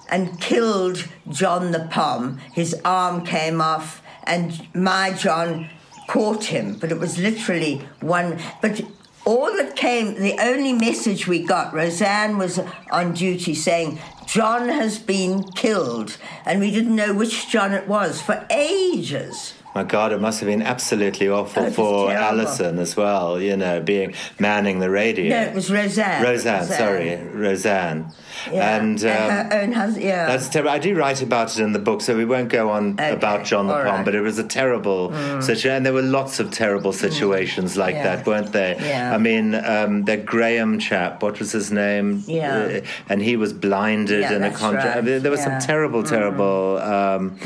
and 0.09 0.41
killed 0.41 1.09
John 1.29 1.73
the 1.73 1.89
Pom. 1.91 2.39
His 2.53 2.75
arm 2.85 3.25
came 3.25 3.61
off, 3.61 4.03
and 4.25 4.67
my 4.75 5.13
John 5.13 5.71
caught 6.09 6.45
him, 6.45 6.75
but 6.75 6.91
it 6.91 6.99
was 6.99 7.19
literally 7.19 7.87
one. 8.01 8.39
But 8.61 8.83
all 9.25 9.55
that 9.57 9.77
came, 9.77 10.15
the 10.15 10.37
only 10.41 10.73
message 10.73 11.29
we 11.29 11.45
got, 11.45 11.73
Roseanne 11.73 12.39
was 12.39 12.59
on 12.91 13.15
duty 13.15 13.55
saying, 13.55 14.01
John 14.27 14.69
has 14.69 14.99
been 14.99 15.45
killed, 15.53 16.17
and 16.45 16.61
we 16.61 16.71
didn't 16.71 16.97
know 16.97 17.15
which 17.15 17.49
John 17.49 17.73
it 17.73 17.87
was 17.87 18.21
for 18.21 18.47
ages. 18.51 19.55
My 19.75 19.85
God, 19.85 20.13
it 20.13 20.21
must 20.21 20.41
have 20.41 20.49
been 20.49 20.63
absolutely 20.63 21.29
awful 21.29 21.65
Oh, 21.67 21.71
for. 21.71 22.11
Alison 22.13 22.79
as 22.81 22.97
well, 22.97 23.41
you 23.41 23.57
know, 23.57 23.81
being 23.81 24.15
manning 24.41 24.81
the 24.81 24.91
radio. 24.91 25.31
No, 25.31 25.43
it 25.43 25.55
was 25.55 25.71
Roseanne. 25.71 26.23
Roseanne, 26.25 26.65
sorry, 26.67 27.17
Roseanne. 27.17 28.11
Yeah. 28.51 28.77
And, 28.79 28.99
um, 29.05 29.09
her 29.09 29.49
own 29.53 29.73
husband, 29.73 30.05
yeah. 30.05 30.27
That's 30.27 30.49
terrible. 30.49 30.71
I 30.71 30.79
do 30.79 30.97
write 30.97 31.23
about 31.23 31.57
it 31.57 31.63
in 31.63 31.73
the 31.73 31.79
book, 31.79 32.01
so 32.01 32.17
we 32.17 32.25
won't 32.25 32.49
go 32.49 32.71
on 32.71 32.95
Okay, 32.95 33.13
about 33.13 33.45
John 33.45 33.67
the 33.69 33.75
all 33.75 33.79
Pom, 33.83 33.87
right. 33.87 34.01
Mm. 34.01 34.05
but 34.07 34.15
it 34.15 34.23
was 34.23 34.39
a 34.39 34.45
terrible 34.45 35.13
situation. 35.41 35.71
And 35.73 35.87
there 35.87 35.93
were 35.93 36.03
lots 36.03 36.41
of 36.41 36.51
terrible 36.51 36.93
situations 36.93 37.77
like 37.77 37.95
Yeah. 37.95 38.17
that, 38.17 38.27
weren't 38.27 38.53
there? 38.53 38.77
Yeah. 38.81 39.15
I 39.15 39.19
mean, 39.19 39.55
um, 39.55 40.05
that 40.07 40.27
Graham 40.27 40.79
chap, 40.79 41.23
what 41.23 41.39
was 41.39 41.53
his 41.53 41.71
name? 41.71 42.25
Yeah. 42.27 42.57
Uh, 42.59 42.81
and 43.09 43.21
he 43.23 43.37
was 43.37 43.53
blinded 43.53 44.23
Yeah, 44.23 44.33
in 44.35 44.43
a 44.43 44.51
contract. 44.51 44.97
right. 44.97 45.05
There, 45.05 45.21
there 45.21 45.31
was 45.31 45.43
some 45.43 45.59
terrible, 45.61 46.03
terrible, 46.03 46.79
um, 46.79 47.37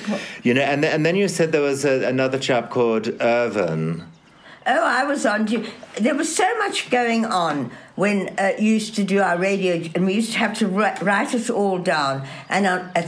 you 0.43 0.55
know. 0.55 0.63
And, 0.63 0.85
and 0.85 1.05
then 1.05 1.17
you 1.17 1.29
said 1.29 1.53
there 1.53 1.61
was 1.61 1.85
a, 1.85 2.14
another 2.15 2.39
chap 2.39 2.71
called 2.71 3.09
Irvin. 3.21 4.05
Oh, 4.67 4.85
I 5.01 5.05
was 5.05 5.27
on. 5.27 5.47
There 6.01 6.15
was 6.15 6.35
so 6.35 6.49
much 6.59 6.89
going 6.89 7.25
on 7.27 7.71
when 7.97 8.17
uh, 8.39 8.53
you 8.59 8.75
used 8.75 8.95
to 8.95 9.05
do 9.05 9.21
our 9.21 9.37
radio, 9.37 9.75
and 9.95 10.07
we 10.07 10.15
used 10.15 10.33
to 10.33 10.39
have 10.39 10.57
to 10.59 10.67
write, 10.69 11.03
write 11.03 11.35
it 11.35 11.51
all 11.51 11.79
down. 11.79 12.27
And 12.49 12.67
on, 12.67 12.81
at 12.95 13.07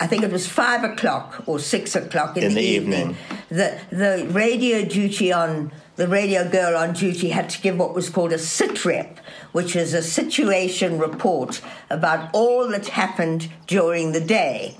I 0.00 0.06
think 0.06 0.22
it 0.24 0.32
was 0.32 0.46
five 0.46 0.84
o'clock 0.84 1.42
or 1.46 1.58
six 1.58 1.94
o'clock 1.96 2.36
in, 2.36 2.42
In 2.42 2.48
the, 2.50 2.54
the 2.56 2.66
evening, 2.66 3.00
evening. 3.00 3.16
the 3.48 3.80
the 3.90 4.26
radio 4.30 4.84
duty 4.84 5.32
on 5.32 5.72
the 5.96 6.08
radio 6.08 6.48
girl 6.48 6.76
on 6.76 6.92
duty 6.92 7.30
had 7.30 7.48
to 7.50 7.62
give 7.62 7.78
what 7.78 7.94
was 7.94 8.10
called 8.10 8.32
a 8.32 8.38
sit 8.38 8.84
rep, 8.84 9.18
which 9.52 9.74
is 9.74 9.94
a 9.94 10.02
situation 10.02 10.98
report 10.98 11.62
about 11.88 12.28
all 12.34 12.68
that 12.68 12.88
happened 12.88 13.48
during 13.66 14.12
the 14.12 14.20
day. 14.20 14.76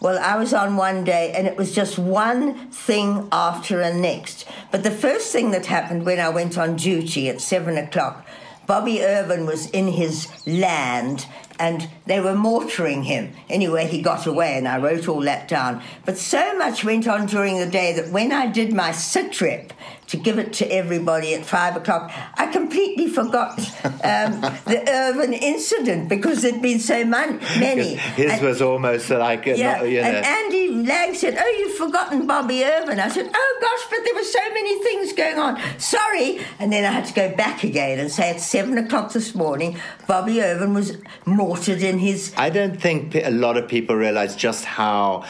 Well, 0.00 0.18
I 0.18 0.36
was 0.36 0.54
on 0.54 0.76
one 0.76 1.04
day 1.04 1.32
and 1.36 1.46
it 1.46 1.58
was 1.58 1.74
just 1.74 1.98
one 1.98 2.70
thing 2.70 3.28
after 3.30 3.76
the 3.76 3.92
next. 3.92 4.46
But 4.70 4.82
the 4.82 4.90
first 4.90 5.30
thing 5.30 5.50
that 5.50 5.66
happened 5.66 6.06
when 6.06 6.18
I 6.18 6.30
went 6.30 6.56
on 6.56 6.76
duty 6.76 7.28
at 7.28 7.42
seven 7.42 7.76
o'clock, 7.76 8.26
Bobby 8.66 9.02
Irvin 9.02 9.44
was 9.44 9.68
in 9.70 9.88
his 9.88 10.26
land 10.46 11.26
and 11.58 11.90
they 12.06 12.18
were 12.18 12.34
mortaring 12.34 13.02
him. 13.02 13.34
Anyway, 13.50 13.86
he 13.86 14.00
got 14.00 14.26
away 14.26 14.56
and 14.56 14.66
I 14.66 14.78
wrote 14.78 15.06
all 15.06 15.20
that 15.22 15.48
down. 15.48 15.82
But 16.06 16.16
so 16.16 16.56
much 16.56 16.82
went 16.82 17.06
on 17.06 17.26
during 17.26 17.58
the 17.58 17.66
day 17.66 17.92
that 17.92 18.10
when 18.10 18.32
I 18.32 18.46
did 18.46 18.72
my 18.72 18.92
sit 18.92 19.38
rep 19.42 19.74
to 20.10 20.16
give 20.16 20.38
it 20.38 20.52
to 20.54 20.66
everybody 20.72 21.34
at 21.34 21.44
five 21.46 21.76
o'clock, 21.76 22.10
I 22.34 22.46
completely 22.48 23.06
forgot 23.08 23.58
um, 23.84 24.40
the 24.66 24.82
Irvin 24.88 25.32
incident 25.32 26.08
because 26.08 26.42
there'd 26.42 26.62
been 26.62 26.80
so 26.80 27.04
man- 27.04 27.38
many. 27.58 27.94
His 27.94 28.32
And- 28.32 28.42
was 28.42 28.60
almost 28.62 29.08
like, 29.10 29.46
a, 29.46 29.56
yeah, 29.56 29.76
not, 29.78 29.88
you 29.88 30.00
know. 30.00 30.08
and 30.08 30.26
Andy 30.26 30.68
Lang 30.86 31.14
said, 31.14 31.36
"Oh, 31.38 31.56
you've 31.58 31.76
forgotten 31.76 32.26
Bobby 32.26 32.64
Irvin." 32.64 32.98
I 33.00 33.08
said, 33.08 33.30
"Oh 33.32 33.58
gosh, 33.60 33.84
but 33.90 34.04
there 34.04 34.14
were 34.14 34.24
so 34.24 34.44
many 34.52 34.82
things 34.82 35.12
going 35.12 35.38
on. 35.38 35.60
Sorry." 35.78 36.40
And 36.58 36.72
then 36.72 36.84
I 36.84 36.92
had 36.92 37.04
to 37.06 37.14
go 37.14 37.34
back 37.36 37.62
again 37.64 37.98
and 37.98 38.10
say, 38.10 38.30
at 38.30 38.40
seven 38.40 38.78
o'clock 38.78 39.12
this 39.12 39.34
morning, 39.34 39.78
Bobby 40.06 40.40
Irvin 40.42 40.74
was 40.74 40.96
mortared 41.26 41.82
in 41.82 41.98
his. 41.98 42.32
I 42.36 42.50
don't 42.50 42.80
think 42.80 43.14
a 43.14 43.30
lot 43.30 43.56
of 43.56 43.68
people 43.68 43.96
realize 43.96 44.34
just 44.36 44.64
how 44.64 45.24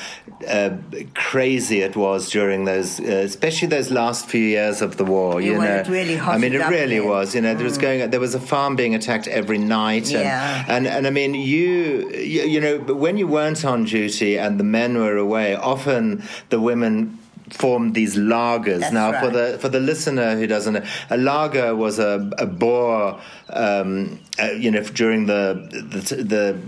uh, 0.48 0.70
crazy 1.14 1.80
it 1.80 1.96
was 1.96 2.30
during 2.30 2.64
those, 2.64 3.00
uh, 3.00 3.04
especially 3.30 3.68
those 3.68 3.90
last 3.90 4.26
few 4.26 4.44
years 4.44 4.69
of 4.86 4.96
the 4.96 5.04
war. 5.04 5.40
You 5.40 5.54
know, 5.58 5.82
really 5.88 6.18
I 6.18 6.38
mean, 6.38 6.52
it 6.54 6.66
really 6.68 6.98
then. 7.00 7.08
was. 7.08 7.34
You 7.34 7.40
know, 7.44 7.54
there 7.54 7.64
was 7.64 7.78
going, 7.78 8.10
there 8.10 8.20
was 8.20 8.34
a 8.34 8.40
farm 8.52 8.76
being 8.76 8.94
attacked 8.94 9.26
every 9.40 9.58
night, 9.58 10.06
and 10.18 10.22
Yeah. 10.30 10.64
and, 10.74 10.86
and 10.86 11.06
I 11.06 11.10
mean, 11.10 11.32
you, 11.34 12.10
you, 12.34 12.42
you 12.52 12.60
know, 12.60 12.78
but 12.78 12.96
when 13.04 13.16
you 13.20 13.26
weren't 13.26 13.64
on 13.64 13.84
duty 13.84 14.38
and 14.38 14.52
the 14.60 14.64
men 14.78 14.90
were 14.96 15.16
away, 15.16 15.54
often 15.54 16.22
the 16.52 16.60
women 16.60 17.18
formed 17.50 17.94
these 17.94 18.14
laagers. 18.16 18.80
That's 18.80 18.92
now, 18.92 19.10
for 19.20 19.30
the 19.30 19.58
for 19.62 19.68
the 19.68 19.80
listener 19.80 20.36
who 20.38 20.46
doesn't 20.46 20.74
know, 20.74 20.84
a 21.10 21.16
laager 21.16 21.74
was 21.74 21.98
a, 21.98 22.30
a 22.38 22.46
Boer, 22.46 23.18
um, 23.50 24.20
uh, 24.38 24.52
you 24.52 24.70
know, 24.70 24.82
during 24.84 25.26
the 25.26 25.42
the. 25.70 26.00
the 26.34 26.60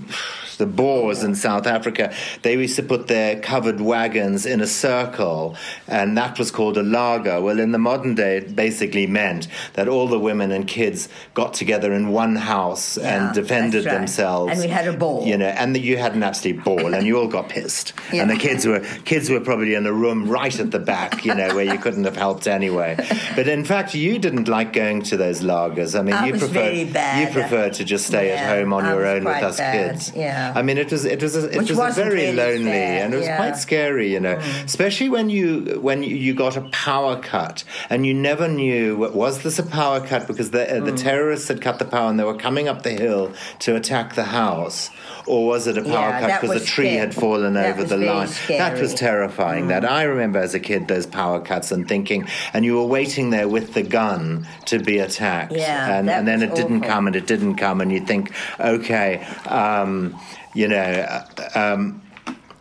the 0.62 0.66
Boers 0.82 1.24
in 1.24 1.34
South 1.34 1.66
Africa, 1.66 2.14
they 2.42 2.54
used 2.56 2.76
to 2.76 2.82
put 2.84 3.08
their 3.08 3.40
covered 3.40 3.80
wagons 3.80 4.46
in 4.46 4.60
a 4.60 4.66
circle, 4.66 5.56
and 5.88 6.16
that 6.16 6.38
was 6.38 6.50
called 6.52 6.76
a 6.78 6.82
laager. 6.82 7.40
Well, 7.42 7.58
in 7.58 7.72
the 7.72 7.78
modern 7.90 8.14
day, 8.14 8.36
it 8.36 8.54
basically 8.54 9.06
meant 9.08 9.48
that 9.74 9.88
all 9.88 10.06
the 10.06 10.18
women 10.20 10.52
and 10.52 10.66
kids 10.68 11.08
got 11.34 11.52
together 11.54 11.92
in 11.92 12.10
one 12.10 12.36
house 12.36 12.96
Yeah, 12.96 13.26
and 13.26 13.34
defended 13.34 13.84
right. 13.86 13.94
themselves. 13.94 14.52
And 14.52 14.60
we 14.60 14.68
had 14.68 14.86
a 14.86 14.92
ball. 14.96 15.26
You 15.26 15.36
know, 15.36 15.46
and 15.62 15.76
you 15.76 15.96
had 15.96 16.14
an 16.14 16.22
absolute 16.22 16.62
ball, 16.62 16.94
and 16.94 17.04
you 17.06 17.18
all 17.18 17.28
got 17.28 17.48
pissed. 17.48 17.92
Yeah. 18.12 18.22
And 18.22 18.30
the 18.30 18.36
kids 18.36 18.66
were 18.66 18.80
kids 19.06 19.30
were 19.30 19.40
probably 19.40 19.74
in 19.74 19.84
the 19.84 19.92
room 20.04 20.28
right 20.28 20.56
at 20.60 20.70
the 20.70 20.78
back, 20.78 21.24
you 21.24 21.34
know, 21.34 21.54
where 21.54 21.64
you 21.64 21.78
couldn't 21.78 22.04
have 22.04 22.16
helped 22.16 22.46
anyway. 22.46 22.94
But 23.34 23.48
in 23.48 23.64
fact, 23.64 23.94
you 23.94 24.18
didn't 24.18 24.48
like 24.48 24.74
going 24.74 25.00
to 25.10 25.16
those 25.16 25.40
laagers. 25.40 25.98
I 25.98 26.02
mean, 26.02 26.14
I 26.14 26.26
you 26.26 26.32
preferred 26.32 26.50
very 26.52 26.84
bad. 26.84 27.14
you 27.26 27.32
preferred 27.32 27.72
to 27.74 27.84
just 27.84 28.06
stay 28.06 28.28
Yeah, 28.28 28.34
at 28.42 28.58
home 28.58 28.72
on 28.74 28.84
I 28.84 28.92
your 28.92 29.06
own 29.06 29.24
with 29.24 29.42
us 29.42 29.56
bad, 29.56 29.72
kids. 29.94 30.12
yeah. 30.14 30.51
I 30.54 30.62
mean, 30.62 30.78
it 30.78 30.90
was 30.90 31.04
it 31.04 31.22
was 31.22 31.36
a, 31.36 31.50
it 31.50 31.58
Which 31.58 31.72
was 31.72 31.94
very 31.96 32.14
really 32.14 32.36
lonely, 32.36 32.64
fair, 32.64 33.04
and 33.04 33.14
it 33.14 33.16
was 33.16 33.26
yeah. 33.26 33.36
quite 33.36 33.56
scary, 33.56 34.12
you 34.12 34.20
know, 34.20 34.36
especially 34.64 35.08
when 35.08 35.30
you 35.30 35.78
when 35.80 36.02
you, 36.02 36.14
you 36.16 36.34
got 36.34 36.56
a 36.56 36.62
power 36.70 37.16
cut 37.20 37.64
and 37.90 38.04
you 38.06 38.14
never 38.14 38.48
knew 38.48 38.96
was 38.96 39.42
this 39.42 39.58
a 39.58 39.62
power 39.62 40.00
cut? 40.00 40.26
Because 40.26 40.50
the 40.50 40.62
uh, 40.68 40.80
Mm. 40.80 40.84
the 40.86 40.92
terrorists 40.92 41.48
had 41.48 41.60
cut 41.60 41.78
the 41.78 41.84
power 41.84 42.08
and 42.10 42.18
they 42.18 42.24
were 42.24 42.36
coming 42.36 42.66
up 42.68 42.82
the 42.82 42.90
hill 42.90 43.32
to 43.60 43.76
attack 43.76 44.14
the 44.14 44.24
house, 44.24 44.90
or 45.26 45.46
was 45.46 45.66
it 45.66 45.78
a 45.78 45.82
power 45.82 46.10
Yeah, 46.10 46.20
cut 46.20 46.40
because 46.40 46.62
a 46.62 46.64
tree 46.64 46.86
scary. 46.86 46.96
had 46.98 47.14
fallen 47.14 47.54
That 47.54 47.70
over 47.72 47.84
the 47.84 47.96
line? 47.96 48.28
That 48.48 48.78
was 48.80 48.90
scary. 48.90 48.94
Mm. 48.94 48.96
terrifying. 48.96 49.68
That 49.68 49.84
I 49.84 50.02
remember 50.04 50.38
as 50.40 50.54
a 50.54 50.60
kid 50.60 50.88
those 50.88 51.06
power 51.06 51.40
cuts 51.40 51.70
and 51.72 51.86
thinking, 51.88 52.26
and 52.52 52.64
you 52.64 52.76
were 52.76 52.86
waiting 52.86 53.30
there 53.30 53.48
with 53.48 53.74
the 53.74 53.82
gun 53.82 54.46
to 54.66 54.78
be 54.78 54.98
attacked, 54.98 55.52
Yeah, 55.52 55.98
and, 55.98 56.08
and 56.10 56.26
then 56.26 56.42
it 56.42 56.54
didn't 56.54 56.80
come, 56.82 57.06
and 57.06 57.14
it 57.16 57.26
didn't 57.26 57.56
come, 57.56 57.80
and 57.80 57.92
you 57.92 58.00
think, 58.00 58.32
okay, 58.60 59.24
um, 59.46 60.18
you 60.54 60.68
know. 60.68 60.76
uh, 60.76 61.24
Um, 61.54 62.02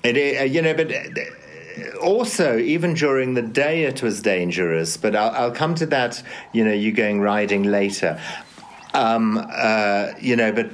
it, 0.03 0.15
uh, 0.41 0.44
you 0.46 0.62
know, 0.63 0.74
but 0.74 0.91
uh, 0.91 1.98
also 2.01 2.58
even 2.58 2.94
during 2.96 3.36
the 3.36 3.41
day 3.41 3.84
it 3.84 4.01
was 4.01 4.22
dangerous. 4.22 4.98
But 4.98 5.15
I'll, 5.15 5.32
I'll 5.32 5.51
come 5.51 5.75
to 5.75 5.86
that. 5.88 6.24
You 6.53 6.65
know, 6.65 6.74
you 6.74 6.91
going 6.91 7.22
riding 7.22 7.63
later. 7.63 8.20
Um, 8.94 9.38
uh, 9.51 10.12
you 10.20 10.36
know, 10.36 10.51
but 10.51 10.70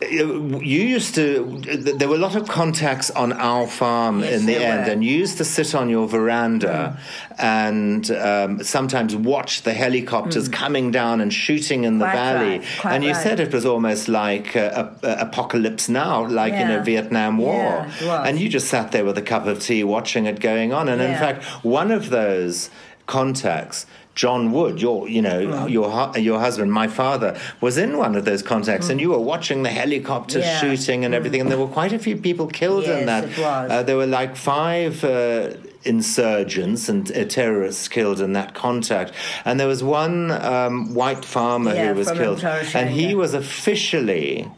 you 0.00 0.60
used 0.60 1.16
to 1.16 1.60
there 1.98 2.08
were 2.08 2.14
a 2.14 2.18
lot 2.18 2.36
of 2.36 2.46
contacts 2.46 3.10
on 3.10 3.32
our 3.32 3.66
farm 3.66 4.20
Yes, 4.20 4.40
in 4.40 4.46
the 4.46 4.56
end 4.56 4.86
were. 4.86 4.92
and 4.92 5.04
you 5.04 5.16
used 5.16 5.38
to 5.38 5.44
sit 5.44 5.74
on 5.74 5.88
your 5.90 6.06
veranda 6.06 6.98
and 7.36 8.08
um, 8.12 8.62
sometimes 8.62 9.16
watch 9.16 9.62
the 9.62 9.72
helicopters 9.72 10.48
coming 10.48 10.92
down 10.92 11.20
and 11.20 11.32
shooting 11.34 11.82
in 11.82 11.98
the 11.98 12.04
Quite 12.04 12.14
valley. 12.14 12.58
right, 12.58 12.86
and 12.94 13.02
you 13.02 13.10
right. 13.12 13.22
said 13.22 13.40
it 13.40 13.52
was 13.52 13.66
almost 13.66 14.08
like 14.08 14.54
uh, 14.54 14.90
a, 15.02 15.06
a 15.08 15.16
apocalypse 15.26 15.88
now 15.88 16.26
like 16.28 16.52
in 16.52 16.70
a 16.70 16.80
Vietnam 16.82 17.38
War. 17.38 17.86
Yeah, 18.00 18.22
and 18.22 18.38
you 18.38 18.48
just 18.48 18.68
sat 18.68 18.92
there 18.92 19.04
with 19.04 19.18
a 19.18 19.22
cup 19.22 19.46
of 19.46 19.60
tea 19.60 19.82
watching 19.82 20.26
it 20.26 20.38
going 20.38 20.72
on. 20.72 20.88
And 20.88 21.02
in 21.02 21.14
fact 21.14 21.42
one 21.64 21.90
of 21.90 22.10
those 22.10 22.70
contacts 23.06 23.84
John 24.18 24.50
Wood, 24.50 24.82
your 24.82 25.08
you 25.08 25.22
know 25.22 25.38
Mm. 25.46 25.70
your 25.76 25.88
your 26.28 26.40
husband, 26.46 26.72
my 26.72 26.88
father, 26.88 27.30
was 27.60 27.78
in 27.78 27.90
one 28.04 28.16
of 28.18 28.24
those 28.24 28.42
contacts, 28.42 28.88
and 28.90 29.00
you 29.00 29.10
were 29.14 29.24
watching 29.32 29.62
the 29.62 29.70
helicopters 29.82 30.44
Mm. 30.44 30.48
Yeah. 30.48 30.60
shooting 30.62 31.04
and 31.04 31.12
everything, 31.18 31.40
and 31.42 31.48
there 31.52 31.62
were 31.64 31.72
quite 31.80 31.92
a 31.92 32.00
few 32.06 32.16
people 32.28 32.46
killed 32.62 32.84
in 32.96 33.06
that. 33.06 33.24
Uh, 33.38 33.82
there 33.84 33.96
were 34.02 34.10
like 34.20 34.32
five 34.54 34.92
uh, 35.04 35.50
insurgents 35.84 36.88
and 36.88 37.02
uh, 37.12 37.24
terrorists 37.38 37.86
killed 37.96 38.20
in 38.26 38.32
that 38.32 38.50
contact, 38.54 39.12
and 39.46 39.54
there 39.60 39.68
was 39.74 39.82
one 39.84 40.18
um, 40.54 40.74
white 41.00 41.24
farmer 41.24 41.72
Yeah, 41.74 41.92
who 41.92 41.94
was 42.02 42.10
killed, 42.10 42.42
and 42.78 42.86
he 42.90 43.14
was 43.14 43.34
officially 43.34 44.48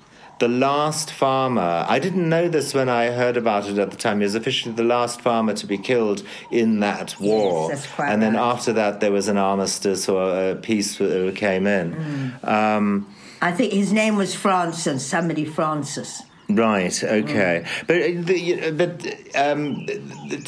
the 0.41 0.49
last 0.49 1.13
farmer. 1.13 1.87
I 1.89 1.99
didn't 1.99 2.29
know 2.29 2.49
this 2.49 2.75
when 2.75 2.89
I 2.89 3.11
heard 3.11 3.37
about 3.37 3.69
it 3.69 3.79
at 3.79 3.91
the 3.91 3.97
time. 3.97 4.19
He 4.19 4.25
was 4.25 4.35
officially 4.35 4.75
the 4.75 4.83
last 4.83 5.21
farmer 5.21 5.53
to 5.55 5.67
be 5.67 5.79
killed 5.79 6.23
in 6.51 6.81
that 6.81 7.21
war. 7.21 7.69
that's 7.69 7.87
quite 7.87 8.11
and 8.11 8.21
then 8.21 8.35
right. 8.35 8.43
after 8.43 8.73
that, 8.73 9.01
there 9.01 9.13
was 9.13 9.29
an 9.29 9.37
armistice 9.37 10.09
or 10.09 10.51
a 10.51 10.55
peace 10.57 11.01
uh, 11.01 11.31
came 11.35 11.67
in. 11.67 11.95
Mm. 11.95 12.49
Um, 12.49 13.15
I 13.43 13.53
think 13.53 13.73
his 13.73 13.93
name 13.93 14.17
was 14.17 14.35
Francis, 14.35 15.07
somebody 15.07 15.45
Francis. 15.45 16.23
Right. 16.57 17.03
Okay. 17.03 17.65
But 17.87 17.97
uh, 17.97 18.07
the, 18.23 18.71
but 18.73 19.37
um, 19.37 19.87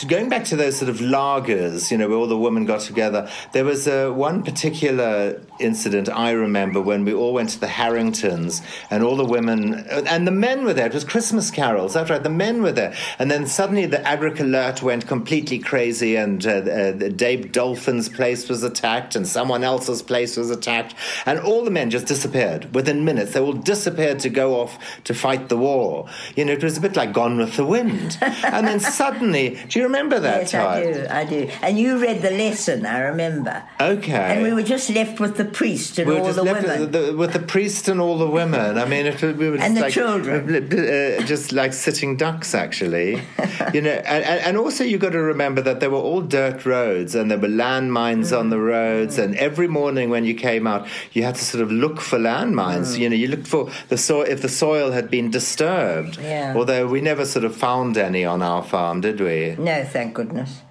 going 0.09 0.29
back 0.29 0.45
to 0.47 0.57
those 0.57 0.77
sort 0.77 0.89
of 0.89 0.99
lagers, 0.99 1.91
you 1.91 1.99
know, 1.99 2.09
where 2.09 2.19
all 2.19 2.27
the 2.27 2.39
women 2.39 2.65
got 2.65 2.81
together. 2.81 3.29
There 3.53 3.65
was 3.65 3.87
uh, 3.87 4.11
one 4.11 4.43
particular 4.43 5.41
incident 5.61 6.09
I 6.09 6.33
remember 6.33 6.81
when 6.81 7.05
we 7.05 7.13
all 7.13 7.33
went 7.33 7.51
to 7.51 7.61
the 7.61 7.69
Harringtons, 7.69 8.63
and 8.91 9.03
all 9.03 9.17
the 9.17 9.25
women 9.25 9.75
and 10.07 10.27
the 10.27 10.33
men 10.33 10.65
were 10.65 10.75
there. 10.75 10.87
It 10.87 10.95
was 10.95 11.05
Christmas 11.05 11.51
carols. 11.51 11.95
That's 11.95 12.11
right. 12.11 12.23
The 12.23 12.31
men 12.31 12.63
were 12.63 12.73
there, 12.73 12.95
and 13.19 13.31
then 13.31 13.47
suddenly 13.47 13.87
the 13.87 13.99
Agric-Alert 13.99 14.83
went 14.83 15.07
completely 15.07 15.59
crazy, 15.59 16.17
and 16.17 16.45
uh, 16.47 16.51
uh, 16.51 16.93
Dave 16.93 17.53
Dolphin's 17.53 18.09
place 18.09 18.49
was 18.49 18.63
attacked, 18.63 19.17
and 19.17 19.27
someone 19.27 19.65
else's 19.65 20.03
place 20.03 20.37
was 20.37 20.51
attacked, 20.51 20.95
and 21.27 21.39
all 21.39 21.65
the 21.65 21.71
men 21.71 21.91
just 21.91 22.07
disappeared 22.07 22.75
within 22.75 23.05
minutes. 23.05 23.33
They 23.33 23.41
all 23.41 23.53
disappeared 23.53 24.19
to 24.21 24.29
go 24.29 24.61
off 24.61 24.79
to 25.05 25.15
fight 25.15 25.49
the 25.49 25.57
war. 25.57 25.92
You 26.37 26.45
know, 26.45 26.53
it 26.53 26.63
was 26.63 26.77
a 26.79 26.81
bit 26.81 26.97
like 26.97 27.13
Gone 27.13 27.37
with 27.39 27.57
the 27.57 27.65
Wind. 27.67 28.19
and 28.21 28.67
then 28.67 28.81
suddenly, 29.01 29.59
do 29.69 29.79
you 29.79 29.85
remember 29.85 30.19
that 30.21 30.43
yes, 30.43 30.51
time? 30.53 30.67
I 30.67 30.83
do, 30.93 31.07
I 31.11 31.25
do. 31.25 31.41
And 31.63 31.79
you 31.79 31.99
read 32.01 32.23
the 32.23 32.31
lesson, 32.31 32.87
I 32.87 32.99
remember. 33.01 33.63
Okay. 33.81 34.13
And 34.13 34.43
we 34.43 34.53
were 34.53 34.63
just 34.63 34.91
left 34.91 35.21
with 35.21 35.37
the 35.37 35.45
priest 35.45 35.99
and 35.99 36.09
we 36.09 36.15
were 36.15 36.21
all 36.21 36.27
just 36.27 36.37
the 36.39 36.45
left 36.45 36.63
women. 36.67 36.81
with 36.81 36.93
the, 36.93 37.17
with 37.17 37.33
the 37.33 37.39
priest 37.55 37.89
and 37.89 38.01
all 38.01 38.17
the 38.19 38.29
women. 38.41 38.79
I 38.79 38.85
mean, 38.87 39.07
it, 39.07 39.21
was- 39.23 39.37
we 39.37 39.49
were 39.51 39.57
just 39.57 39.67
And 39.69 39.77
the 39.77 39.83
like, 39.83 39.93
children. 39.93 40.39
uh, 41.21 41.27
just 41.27 41.53
like 41.53 41.73
sitting 41.73 42.17
ducks, 42.17 42.55
actually. 42.55 43.23
you 43.75 43.81
know, 43.83 43.91
and, 44.15 44.25
and 44.47 44.57
also 44.57 44.85
you 44.85 44.99
got 44.99 45.13
to 45.13 45.21
remember 45.21 45.61
that 45.63 45.81
there 45.81 45.91
were 45.91 45.99
all 46.11 46.21
dirt 46.23 46.65
roads 46.65 47.15
and 47.15 47.31
there 47.31 47.39
were 47.39 47.49
landmines 47.49 48.37
on 48.39 48.49
the 48.51 48.57
Mm. 48.63 48.67
roads, 48.69 49.19
and 49.19 49.35
every 49.37 49.67
morning 49.67 50.09
when 50.11 50.25
you 50.25 50.35
came 50.35 50.67
out, 50.67 50.87
you 51.13 51.23
had 51.25 51.35
to 51.35 51.45
sort 51.45 51.63
of 51.63 51.73
look 51.73 52.01
for 52.01 52.19
landmines. 52.19 52.95
Mm. 52.95 52.99
You 53.01 53.09
know, 53.11 53.17
you 53.17 53.29
looked 53.29 53.49
for 53.49 53.71
the 53.89 53.99
soil 53.99 54.23
if 54.29 54.41
the 54.43 54.49
soil 54.49 54.93
had 54.93 55.11
been 55.11 55.31
disturbed. 55.31 55.82
Yeah. 56.21 56.55
Although 56.57 56.87
we 56.87 57.01
never 57.01 57.25
sort 57.25 57.45
of 57.45 57.55
found 57.57 57.97
any 57.97 58.25
on 58.25 58.43
our 58.43 58.63
farm, 58.63 59.01
did 59.01 59.21
we? 59.21 59.57
no, 59.59 59.85
thank 59.85 60.15
goodness. 60.15 60.63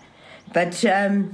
But 0.53 0.83
um, 0.85 1.33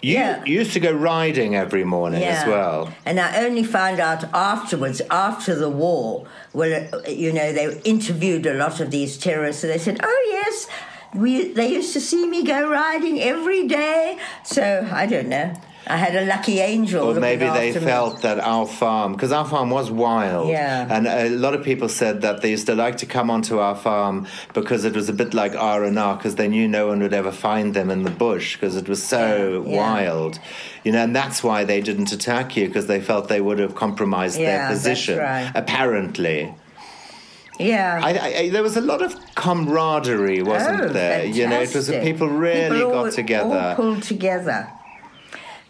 You, 0.00 0.14
Yeah. 0.14 0.44
you 0.46 0.54
used 0.60 0.72
to 0.74 0.80
go 0.80 0.92
riding 0.92 1.54
every 1.56 1.84
morning 1.84 2.22
yeah. 2.22 2.40
as 2.40 2.46
well. 2.46 2.92
And 3.04 3.18
I 3.18 3.44
only 3.44 3.64
found 3.64 3.98
out 4.00 4.22
afterwards, 4.32 5.02
after 5.10 5.54
the 5.56 5.68
war, 5.68 6.24
well, 6.52 6.70
you 7.08 7.32
know, 7.32 7.52
they 7.52 7.80
interviewed 7.84 8.46
a 8.46 8.54
lot 8.54 8.80
of 8.80 8.90
these 8.90 9.18
terrorists, 9.18 9.64
and 9.64 9.72
they 9.72 9.78
said, 9.78 9.98
"Oh 10.02 10.20
yes, 10.38 10.66
we 11.14 11.52
they 11.52 11.68
used 11.72 11.92
to 11.94 12.00
see 12.00 12.26
me 12.26 12.44
go 12.44 12.68
riding 12.70 13.20
every 13.20 13.66
day." 13.66 14.18
So 14.44 14.86
I 14.92 15.06
don't 15.06 15.28
know. 15.28 15.52
I 15.90 15.96
had 15.96 16.14
a 16.14 16.26
lucky 16.26 16.58
angel. 16.60 17.02
Or 17.16 17.18
maybe 17.18 17.46
they 17.46 17.68
after 17.68 17.80
me. 17.80 17.86
felt 17.86 18.20
that 18.20 18.38
our 18.40 18.66
farm, 18.66 19.12
because 19.12 19.32
our 19.32 19.46
farm 19.46 19.70
was 19.70 19.90
wild, 19.90 20.48
Yeah. 20.50 20.86
and 20.90 21.06
a 21.06 21.30
lot 21.30 21.54
of 21.54 21.62
people 21.64 21.88
said 21.88 22.20
that 22.20 22.42
they 22.42 22.50
used 22.50 22.66
to 22.66 22.74
like 22.74 22.98
to 22.98 23.06
come 23.06 23.30
onto 23.30 23.58
our 23.58 23.74
farm 23.74 24.26
because 24.52 24.84
it 24.84 24.94
was 24.94 25.08
a 25.08 25.14
bit 25.14 25.32
like 25.32 25.54
R 25.56 25.84
and 25.84 25.98
R, 25.98 26.16
because 26.16 26.34
they 26.34 26.46
knew 26.46 26.68
no 26.68 26.88
one 26.88 27.00
would 27.00 27.14
ever 27.14 27.32
find 27.32 27.72
them 27.72 27.88
in 27.90 28.02
the 28.02 28.10
bush 28.10 28.56
because 28.56 28.76
it 28.76 28.86
was 28.86 29.02
so 29.02 29.64
Yeah, 29.66 29.76
wild, 29.80 30.38
you 30.84 30.92
know, 30.92 30.98
and 31.04 31.16
that's 31.16 31.42
why 31.42 31.64
they 31.64 31.80
didn't 31.80 32.12
attack 32.12 32.54
you 32.54 32.66
because 32.66 32.86
they 32.86 33.00
felt 33.00 33.28
they 33.28 33.40
would 33.40 33.58
have 33.58 33.74
compromised 33.74 34.38
Yeah, 34.38 34.46
their 34.50 34.68
position. 34.68 35.16
right. 35.20 35.50
Apparently, 35.54 36.54
Yeah. 37.58 38.00
I, 38.02 38.10
I, 38.38 38.48
there 38.50 38.62
was 38.62 38.76
a 38.76 38.80
lot 38.80 39.02
of 39.02 39.16
camaraderie, 39.34 40.42
wasn't 40.42 40.80
Oh, 40.82 40.88
there? 40.88 41.24
You 41.24 41.48
know, 41.48 41.56
it 41.56 41.74
was 41.74 41.88
fantastic. 41.88 42.02
people 42.02 42.28
really 42.28 42.76
People 42.78 42.90
got 42.92 43.06
all- 43.06 43.10
together. 43.12 43.58
all 43.58 43.74
pulled 43.74 44.02
together. 44.02 44.68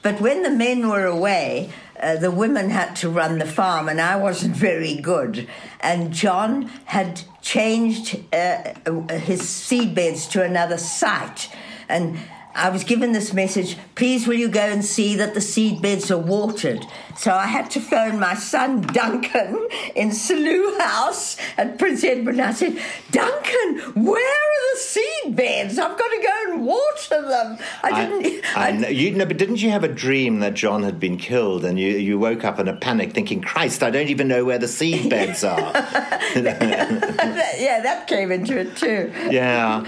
But 0.02 0.20
when 0.20 0.42
the 0.42 0.50
men 0.50 0.88
were 0.88 1.06
away, 1.06 1.70
uh, 2.00 2.16
the 2.16 2.30
women 2.30 2.70
had 2.70 2.94
to 2.96 3.10
run 3.10 3.38
the 3.38 3.46
farm, 3.46 3.88
and 3.88 4.00
I 4.00 4.16
wasn't 4.16 4.54
very 4.68 4.94
good. 4.96 5.48
And 5.80 6.12
John 6.12 6.70
had 6.84 7.22
changed 7.42 8.18
uh, 8.32 8.74
uh, 8.86 9.08
his 9.18 9.48
seed 9.48 9.94
beds 9.94 10.26
to 10.28 10.42
another 10.42 10.76
site, 10.78 11.50
and 11.88 12.18
I 12.58 12.70
was 12.70 12.84
given 12.84 13.12
this 13.12 13.32
message 13.32 13.76
please, 13.94 14.28
will 14.28 14.34
you 14.34 14.48
go 14.48 14.60
and 14.60 14.84
see 14.84 15.16
that 15.16 15.34
the 15.34 15.40
seed 15.40 15.82
beds 15.82 16.10
are 16.10 16.18
watered? 16.18 16.86
So 17.16 17.32
I 17.32 17.46
had 17.46 17.68
to 17.72 17.80
phone 17.80 18.20
my 18.20 18.34
son 18.34 18.82
Duncan 18.82 19.66
in 19.96 20.10
Selous 20.10 20.80
House 20.80 21.36
at 21.56 21.78
Prince 21.78 22.04
Edward. 22.04 22.36
And 22.36 22.42
I 22.42 22.52
said, 22.52 22.80
Duncan, 23.10 24.04
where 24.04 24.22
are 24.22 24.74
the 24.74 24.78
seed 24.78 25.34
beds? 25.34 25.78
I've 25.78 25.98
got 25.98 26.08
to 26.08 26.22
go 26.22 26.52
and 26.52 26.64
water 26.64 27.28
them. 27.28 27.58
I 27.82 28.06
didn't. 28.06 28.44
I, 28.56 28.68
I 28.68 28.70
know, 28.70 28.88
you 28.88 29.10
know, 29.10 29.26
but 29.26 29.36
didn't 29.36 29.62
you 29.62 29.70
have 29.70 29.82
a 29.82 29.88
dream 29.88 30.38
that 30.40 30.54
John 30.54 30.84
had 30.84 31.00
been 31.00 31.16
killed, 31.16 31.64
and 31.64 31.78
you, 31.78 31.88
you 31.90 32.20
woke 32.20 32.44
up 32.44 32.60
in 32.60 32.68
a 32.68 32.76
panic, 32.76 33.12
thinking, 33.14 33.40
"Christ, 33.40 33.82
I 33.82 33.90
don't 33.90 34.08
even 34.08 34.28
know 34.28 34.44
where 34.44 34.58
the 34.58 34.68
seed 34.68 35.10
beds 35.10 35.42
are." 35.42 35.58
yeah, 36.36 37.80
that 37.82 38.06
came 38.06 38.30
into 38.30 38.58
it 38.58 38.76
too. 38.76 39.12
yeah. 39.30 39.84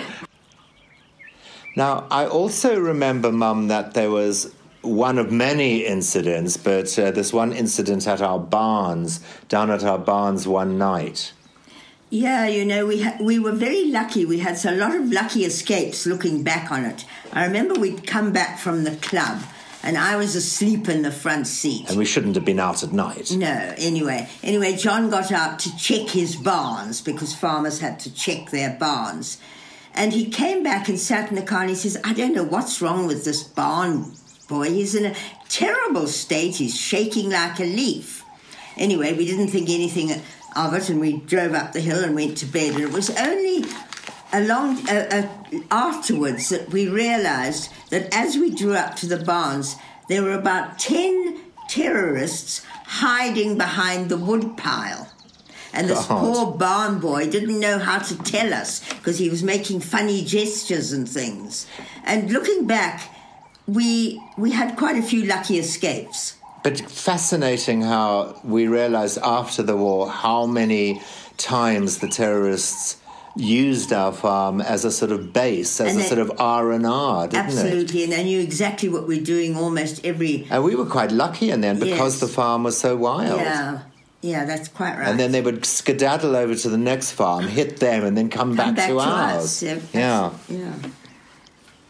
Now, 1.81 2.07
I 2.11 2.27
also 2.27 2.79
remember, 2.79 3.33
Mum, 3.33 3.69
that 3.69 3.95
there 3.95 4.11
was 4.11 4.53
one 4.83 5.17
of 5.17 5.33
many 5.33 5.87
incidents, 5.87 6.59
but 6.59 6.99
uh, 6.99 7.11
this 7.11 7.33
one 7.33 7.55
incident 7.55 8.07
at 8.07 8.21
our 8.21 8.39
barns, 8.39 9.21
down 9.49 9.71
at 9.71 9.83
our 9.83 9.97
barns 9.97 10.47
one 10.47 10.77
night. 10.77 11.33
Yeah, 12.11 12.47
you 12.47 12.67
know, 12.67 12.85
we 12.85 13.01
ha- 13.01 13.17
we 13.19 13.39
were 13.39 13.53
very 13.53 13.87
lucky. 13.87 14.27
We 14.27 14.41
had 14.41 14.63
a 14.63 14.73
lot 14.73 14.95
of 14.95 15.11
lucky 15.11 15.47
escapes 15.47 16.05
looking 16.05 16.43
back 16.43 16.71
on 16.71 16.85
it. 16.85 17.07
I 17.33 17.47
remember 17.47 17.81
we'd 17.81 18.07
come 18.07 18.31
back 18.31 18.59
from 18.59 18.85
the 18.85 18.97
club 18.97 19.41
and 19.83 19.97
I 19.97 20.17
was 20.17 20.37
asleep 20.37 20.87
in 20.87 21.01
the 21.01 21.11
front 21.11 21.47
seat. 21.47 21.89
And 21.89 21.97
we 21.97 22.05
shouldn't 22.05 22.35
have 22.35 22.45
been 22.45 22.61
out 22.61 22.83
at 22.83 22.93
night. 22.93 23.31
No, 23.31 23.75
anyway. 23.79 24.29
Anyway, 24.43 24.77
John 24.77 25.09
got 25.09 25.33
out 25.33 25.59
to 25.61 25.75
check 25.79 26.11
his 26.11 26.37
barns 26.37 27.01
because 27.01 27.35
farmers 27.35 27.81
had 27.81 27.99
to 28.01 28.13
check 28.13 28.51
their 28.51 28.77
barns. 28.79 29.39
And 29.95 30.13
he 30.13 30.31
came 30.31 30.63
back 30.63 30.89
and 30.89 30.99
sat 30.99 31.31
in 31.31 31.37
the 31.37 31.43
car 31.43 31.63
and 31.63 31.71
he 31.71 31.77
says, 31.77 31.99
I 32.05 32.13
don't 32.13 32.35
know 32.35 32.45
what's 32.45 32.81
wrong 32.81 33.07
with 33.07 33.25
this 33.25 33.43
barn 33.43 34.13
boy. 34.49 34.71
He's 34.71 34.95
in 34.95 35.07
a 35.07 35.17
terrible 35.49 36.07
state. 36.07 36.57
He's 36.57 36.79
shaking 36.79 37.31
like 37.31 37.59
a 37.61 37.65
leaf. 37.65 38.25
Anyway, 38.77 39.13
we 39.13 39.27
didn't 39.27 39.49
think 39.49 39.69
anything 39.69 40.13
of 40.57 40.75
it 40.75 40.89
and 40.89 41.01
we 41.01 41.19
drove 41.19 41.55
up 41.55 41.73
the 41.73 41.81
hill 41.81 42.03
and 42.05 42.15
went 42.15 42.37
to 42.39 42.47
bed. 42.47 42.75
And 42.75 42.83
it 42.83 42.93
was 42.93 43.11
only 43.11 43.65
along 44.33 44.89
uh, 44.89 45.29
uh, 45.53 45.59
afterwards 45.71 46.49
that 46.51 46.71
we 46.71 46.89
realized 46.89 47.71
that 47.91 48.15
as 48.15 48.37
we 48.37 48.51
drew 48.55 48.75
up 48.75 48.97
to 48.97 49.07
the 49.07 49.25
barns, 49.25 49.77
there 50.09 50.23
were 50.23 50.35
about 50.35 50.79
10 50.79 51.41
terrorists 51.69 52.65
hiding 52.85 53.57
behind 53.57 54.09
the 54.09 54.17
wood 54.17 54.57
pile. 54.57 55.09
And 55.73 55.89
this 55.89 56.05
God. 56.07 56.21
poor 56.21 56.53
barn 56.59 56.99
boy 56.99 57.31
didn't 57.31 57.59
know 57.61 57.79
how 57.79 57.99
to 57.99 58.17
tell 58.23 58.53
us 58.53 58.81
because 58.95 59.19
he 59.19 59.29
was 59.31 59.43
making 59.43 59.81
funny 59.81 60.25
gestures 60.25 60.93
and 60.93 61.09
things. 61.09 61.67
And 62.05 62.31
looking 62.33 62.67
back, 62.67 63.03
we 63.67 64.21
we 64.37 64.51
had 64.53 64.77
quite 64.77 64.97
a 64.97 65.03
few 65.03 65.25
lucky 65.25 65.59
escapes. 65.59 66.35
But 66.63 66.81
fascinating 66.91 67.83
how 67.83 68.39
we 68.45 68.67
realized 68.67 69.19
after 69.23 69.63
the 69.63 69.77
war 69.77 70.11
how 70.11 70.47
many 70.47 71.01
times 71.37 71.99
the 71.99 72.09
terrorists 72.09 72.97
used 73.37 73.93
our 73.93 74.13
farm 74.13 74.61
as 74.61 74.85
a 74.85 74.91
sort 74.91 75.13
of 75.13 75.33
base, 75.33 75.81
as 75.81 75.93
And 75.93 76.01
a 76.01 76.03
they- 76.03 76.09
sort 76.09 76.19
of 76.19 76.33
R 76.41 76.73
and 76.73 76.85
R, 76.85 77.29
didn't 77.29 77.47
it? 77.47 77.53
Absolutely, 77.53 78.03
and 78.05 78.13
they 78.13 78.25
knew 78.25 78.41
exactly 78.41 78.89
what 78.89 79.07
we're 79.07 79.23
doing 79.25 79.57
almost 79.57 80.05
every. 80.05 80.47
And 80.51 80.65
we 80.65 80.75
were 80.75 80.85
quite 80.85 81.13
lucky 81.13 81.51
in 81.51 81.61
then 81.61 81.79
because 81.79 82.15
Yes. 82.15 82.21
the 82.21 82.27
farm 82.29 82.65
was 82.65 82.77
so 82.77 82.97
wild. 82.97 83.41
Yeah, 83.41 83.79
yeah, 84.23 84.45
that's 84.45 84.69
quite 84.69 84.97
right. 84.99 85.09
And 85.09 85.19
then 85.19 85.33
they 85.33 85.41
would 85.41 85.65
skedaddle 85.65 86.37
over 86.37 86.55
to 86.55 86.69
the 86.69 86.79
next 86.79 87.13
farm, 87.13 87.47
hit 87.47 87.79
them, 87.79 88.05
and 88.05 88.17
then 88.17 88.29
come, 88.29 88.57
Come 88.57 88.75
back, 88.75 88.89
to, 88.89 88.99
ours. 88.99 89.45
us. 89.45 89.63
Yeah, 89.63 89.79
Yeah. 89.93 90.33
yeah. 90.49 90.73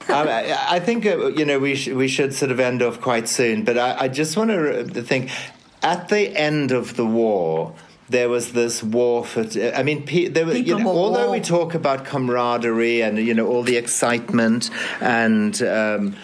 I, 0.08 0.76
I 0.76 0.80
think 0.80 1.06
uh, 1.06 1.28
you 1.28 1.44
know 1.44 1.58
we 1.58 1.74
sh- 1.76 1.88
we 1.88 2.08
should 2.08 2.34
sort 2.34 2.50
of 2.50 2.58
end 2.58 2.82
off 2.82 3.00
quite 3.00 3.28
soon, 3.28 3.64
but 3.64 3.78
I, 3.78 3.96
I 4.04 4.08
just 4.08 4.36
want 4.36 4.50
to 4.50 5.02
think 5.02 5.30
at 5.82 6.08
the 6.08 6.36
end 6.36 6.72
of 6.72 6.96
the 6.96 7.06
war. 7.06 7.74
There 8.08 8.28
was 8.28 8.52
this 8.54 8.82
war 8.82 9.24
for. 9.24 9.46
I 9.72 9.84
mean, 9.84 10.02
pe- 10.04 10.26
there 10.26 10.44
were, 10.44 10.54
you 10.56 10.76
know, 10.76 10.88
although 10.88 11.26
war- 11.26 11.30
we 11.30 11.40
talk 11.40 11.76
about 11.76 12.04
camaraderie 12.04 13.02
and 13.02 13.18
you 13.18 13.34
know 13.34 13.46
all 13.46 13.62
the 13.62 13.76
excitement 13.76 14.68
and 15.00 15.62
um, 15.62 16.16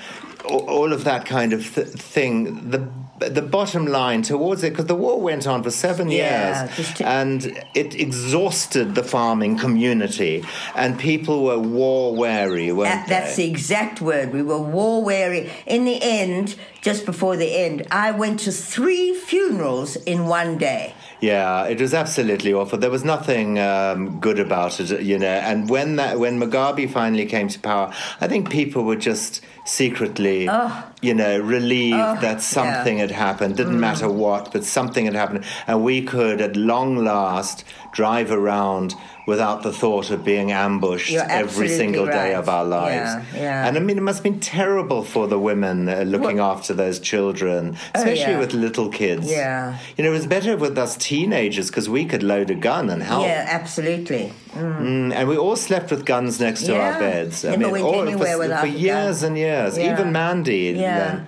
all, 0.49 0.69
all 0.69 0.93
of 0.93 1.05
that 1.05 1.27
kind 1.27 1.53
of 1.53 1.73
th- 1.77 1.87
thing, 1.87 2.71
the 2.73 2.89
the 3.19 3.43
bottom 3.43 3.87
line 3.87 4.23
towards 4.23 4.63
it 4.63 4.71
because 4.71 4.87
the 4.87 4.95
war 4.95 5.21
went 5.21 5.47
on 5.47 5.63
for 5.63 5.71
seven 5.71 6.11
Yeah, 6.11 6.69
years 6.77 7.01
and 7.01 7.65
it 7.75 7.95
exhausted 7.95 8.95
the 8.95 9.03
farming 9.03 9.59
community 9.59 10.45
and 10.75 10.99
people 10.99 11.45
were 11.45 11.59
war 11.59 12.15
weary, 12.15 12.73
weren't 12.73 12.91
That, 12.91 13.09
that's 13.09 13.37
the 13.37 13.49
exact 13.49 14.01
word. 14.01 14.33
We 14.33 14.43
were 14.43 14.59
war 14.61 15.03
weary. 15.03 15.51
In 15.67 15.85
the 15.85 15.99
end, 16.03 16.57
just 16.83 17.07
before 17.07 17.37
the 17.37 17.57
end, 17.57 17.87
I 17.91 18.11
went 18.13 18.41
to 18.41 18.53
three 18.53 19.15
funerals 19.15 19.97
in 19.97 20.27
one 20.27 20.59
day. 20.59 20.95
Yeah, 21.21 21.65
it 21.65 21.81
was 21.81 21.95
absolutely 21.95 22.53
awful. 22.53 22.79
There 22.79 22.91
was 22.91 23.03
nothing 23.03 23.59
um, 23.59 24.21
good 24.21 24.39
about 24.39 24.79
it, 24.81 25.01
you 25.01 25.19
know. 25.19 25.27
And 25.27 25.71
when 25.71 25.97
that 25.97 26.19
when 26.19 26.39
Mugabe 26.39 26.91
finally 26.91 27.25
came 27.25 27.49
to 27.49 27.59
power, 27.59 27.91
I 28.21 28.29
think 28.29 28.51
people 28.51 28.85
were 28.85 28.97
just 28.97 29.41
secretly, 29.65 30.47
Oh. 30.49 30.85
You 31.03 31.15
know, 31.15 31.39
relieved 31.39 31.97
Oh, 31.99 32.19
that 32.21 32.41
something 32.43 32.97
yeah. 32.97 33.03
had 33.03 33.11
happened. 33.11 33.57
Didn't 33.57 33.79
matter 33.81 34.09
what, 34.09 34.53
but 34.53 34.65
something 34.65 35.05
had 35.05 35.15
happened, 35.15 35.45
and 35.67 35.85
we 35.85 36.03
could, 36.03 36.41
at 36.41 36.57
long 36.57 36.97
last, 36.97 37.65
drive 37.93 38.31
around 38.31 38.95
without 39.27 39.63
the 39.65 39.73
thought 39.73 40.11
of 40.11 40.25
being 40.25 40.53
ambushed 40.53 41.13
every 41.13 41.67
single 41.69 42.07
day 42.07 42.33
of 42.35 42.49
our 42.49 42.65
lives. 42.65 43.11
Yeah, 43.35 43.41
yeah. 43.43 43.67
And 43.67 43.77
I 43.77 43.81
mean, 43.81 43.99
it 43.99 44.01
must 44.03 44.19
have 44.19 44.23
been 44.25 44.39
terrible 44.39 45.03
for 45.03 45.27
the 45.27 45.39
women 45.39 45.89
uh, 45.89 46.03
looking 46.03 46.39
after 46.39 46.73
those 46.75 47.01
children, 47.01 47.77
especially 47.95 48.25
Oh, 48.27 48.31
yeah. 48.31 48.39
with 48.39 48.53
little 48.55 48.89
kids. 48.89 49.29
Yeah. 49.29 49.79
You 49.97 50.05
know, 50.05 50.11
it 50.11 50.15
was 50.15 50.27
better 50.29 50.57
with 50.57 50.79
us 50.79 50.97
teenagers 50.97 51.69
because 51.71 51.89
we 51.89 52.05
could 52.05 52.23
load 52.23 52.51
a 52.51 52.55
gun 52.55 52.89
and 52.89 53.03
help. 53.03 53.25
Yeah, 53.25 53.47
absolutely. 53.49 54.33
Mm, 54.55 55.13
and 55.13 55.29
we 55.29 55.37
all 55.37 55.57
slept 55.57 55.91
with 55.91 56.05
guns 56.07 56.39
next 56.39 56.63
to 56.67 56.75
our 56.81 56.93
Yeah. 56.93 56.99
beds. 57.01 57.43
Never 57.45 57.69
went 57.71 57.85
all- 57.85 58.07
for, 58.13 58.57
for 58.59 58.67
years 58.67 59.23
and 59.25 59.37
years. 59.37 59.77
Even 59.77 60.13
Mandy. 60.13 60.77
Yeah. 60.87 61.27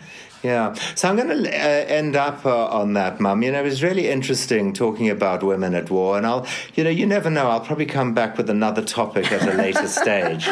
Yeah. 0.49 0.73
So 0.95 1.09
I'm 1.11 1.17
going 1.17 1.29
to 1.29 1.49
uh, 1.51 1.85
end 2.01 2.17
up 2.17 2.47
uh, 2.47 2.67
on 2.81 2.95
that, 2.95 3.21
Mum. 3.21 3.43
You 3.43 3.53
know, 3.53 3.61
it 3.61 3.65
was 3.65 3.83
really 3.83 4.09
interesting 4.09 4.73
talking 4.73 5.11
about 5.11 5.43
women 5.43 5.75
at 5.75 5.91
war, 5.91 6.17
and 6.17 6.27
I'll, 6.27 6.47
you 6.75 6.85
know, 6.85 6.91
you 6.91 7.05
never 7.07 7.29
know. 7.29 7.49
I'll 7.51 7.61
probably 7.61 7.85
come 7.85 8.15
back 8.15 8.39
with 8.39 8.49
another 8.49 8.81
topic 8.83 9.31
at 9.31 9.43
a 9.47 9.53
later 9.53 9.87
stage. 10.03 10.49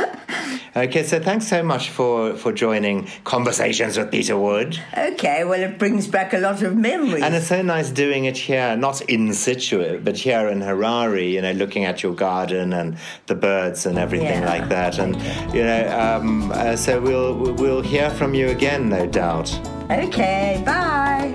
Okay, 0.77 1.03
so 1.05 1.19
thanks 1.19 1.47
so 1.49 1.63
much 1.63 1.89
for 1.89 2.35
for 2.35 2.53
joining 2.53 3.09
Conversations 3.25 3.97
with 3.97 4.11
Peter 4.11 4.37
Wood. 4.39 4.79
Okay, 4.97 5.45
well, 5.45 5.63
it 5.63 5.79
brings 5.79 6.07
back 6.07 6.35
a 6.35 6.39
lot 6.39 6.61
of 6.63 6.77
memories. 6.77 7.23
And 7.23 7.35
it's 7.35 7.47
so 7.47 7.63
nice 7.63 7.89
doing 7.91 8.27
it 8.27 8.37
here, 8.37 8.77
not 8.77 9.01
in 9.09 9.33
situ, 9.33 9.99
but 10.05 10.19
here 10.19 10.49
in 10.49 10.61
Harare, 10.61 11.31
you 11.33 11.41
know, 11.41 11.53
looking 11.53 11.85
at 11.87 12.03
your 12.03 12.15
garden 12.15 12.75
and 12.75 12.99
the 13.29 13.35
birds 13.35 13.87
and 13.87 13.97
everything 13.99 14.43
Yeah. 14.43 14.53
like 14.55 14.69
that. 14.69 14.99
And, 14.99 15.17
you 15.55 15.63
know, 15.65 15.83
um, 15.99 16.53
uh, 16.53 16.77
so 16.77 17.01
we'll, 17.01 17.55
we'll 17.55 17.81
hear 17.83 18.11
from 18.11 18.35
you 18.35 18.49
again, 18.49 18.91
no 18.91 19.07
doubt. 19.07 19.49
Okay, 19.91 20.63
bye. 20.67 21.35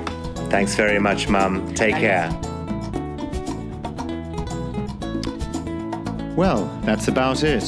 Thanks 0.50 0.76
very 0.76 1.00
much, 1.00 1.30
Mum. 1.30 1.74
Take 1.74 1.96
care. 1.96 2.30
Well, 6.36 6.66
that's 6.84 7.08
about 7.08 7.44
it. 7.44 7.64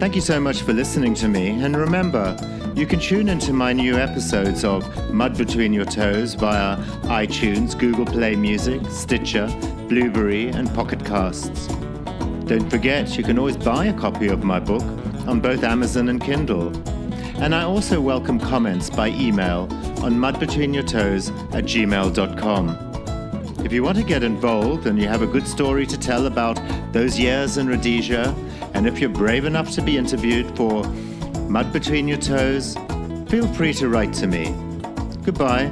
Thank 0.00 0.14
you 0.16 0.20
so 0.20 0.40
much 0.40 0.62
for 0.62 0.72
listening 0.72 1.14
to 1.14 1.28
me. 1.28 1.50
And 1.62 1.76
remember, 1.76 2.36
you 2.74 2.86
can 2.86 2.98
tune 3.00 3.28
into 3.28 3.52
my 3.52 3.72
new 3.72 3.96
episodes 3.96 4.64
of 4.64 5.12
Mud 5.12 5.36
Between 5.36 5.72
Your 5.72 5.84
Toes 5.84 6.34
via 6.34 6.76
iTunes, 7.06 7.78
Google 7.78 8.04
Play 8.04 8.34
Music, 8.34 8.80
Stitcher, 8.88 9.46
Blubrry, 9.88 10.48
and 10.48 10.72
Pocket 10.74 11.04
Casts. 11.04 11.68
Don't 12.46 12.68
forget, 12.70 13.16
you 13.16 13.24
can 13.24 13.38
always 13.38 13.56
buy 13.56 13.86
a 13.86 13.92
copy 13.92 14.28
of 14.28 14.42
my 14.42 14.58
book 14.58 14.82
on 15.26 15.40
both 15.40 15.62
Amazon 15.62 16.08
and 16.08 16.20
Kindle. 16.20 16.72
And 17.40 17.54
I 17.54 17.62
also 17.62 18.00
welcome 18.00 18.40
comments 18.40 18.90
by 18.90 19.08
email 19.08 19.68
on 20.02 20.14
mudbetweenyourtoes 20.14 21.54
at 21.54 21.64
gmail.com. 21.64 23.64
If 23.64 23.72
you 23.72 23.82
want 23.82 23.96
to 23.98 24.04
get 24.04 24.24
involved 24.24 24.86
and 24.86 24.98
you 24.98 25.06
have 25.06 25.22
a 25.22 25.26
good 25.26 25.46
story 25.46 25.86
to 25.86 25.98
tell 25.98 26.26
about 26.26 26.60
those 26.92 27.18
years 27.18 27.56
in 27.56 27.68
Rhodesia, 27.68 28.34
and 28.74 28.86
if 28.86 29.00
you're 29.00 29.08
brave 29.08 29.44
enough 29.44 29.70
to 29.72 29.82
be 29.82 29.96
interviewed 29.96 30.56
for 30.56 30.84
Mud 31.48 31.72
Between 31.72 32.08
Your 32.08 32.18
Toes, 32.18 32.76
feel 33.28 33.46
free 33.54 33.72
to 33.74 33.88
write 33.88 34.12
to 34.14 34.26
me. 34.26 34.52
Goodbye. 35.22 35.70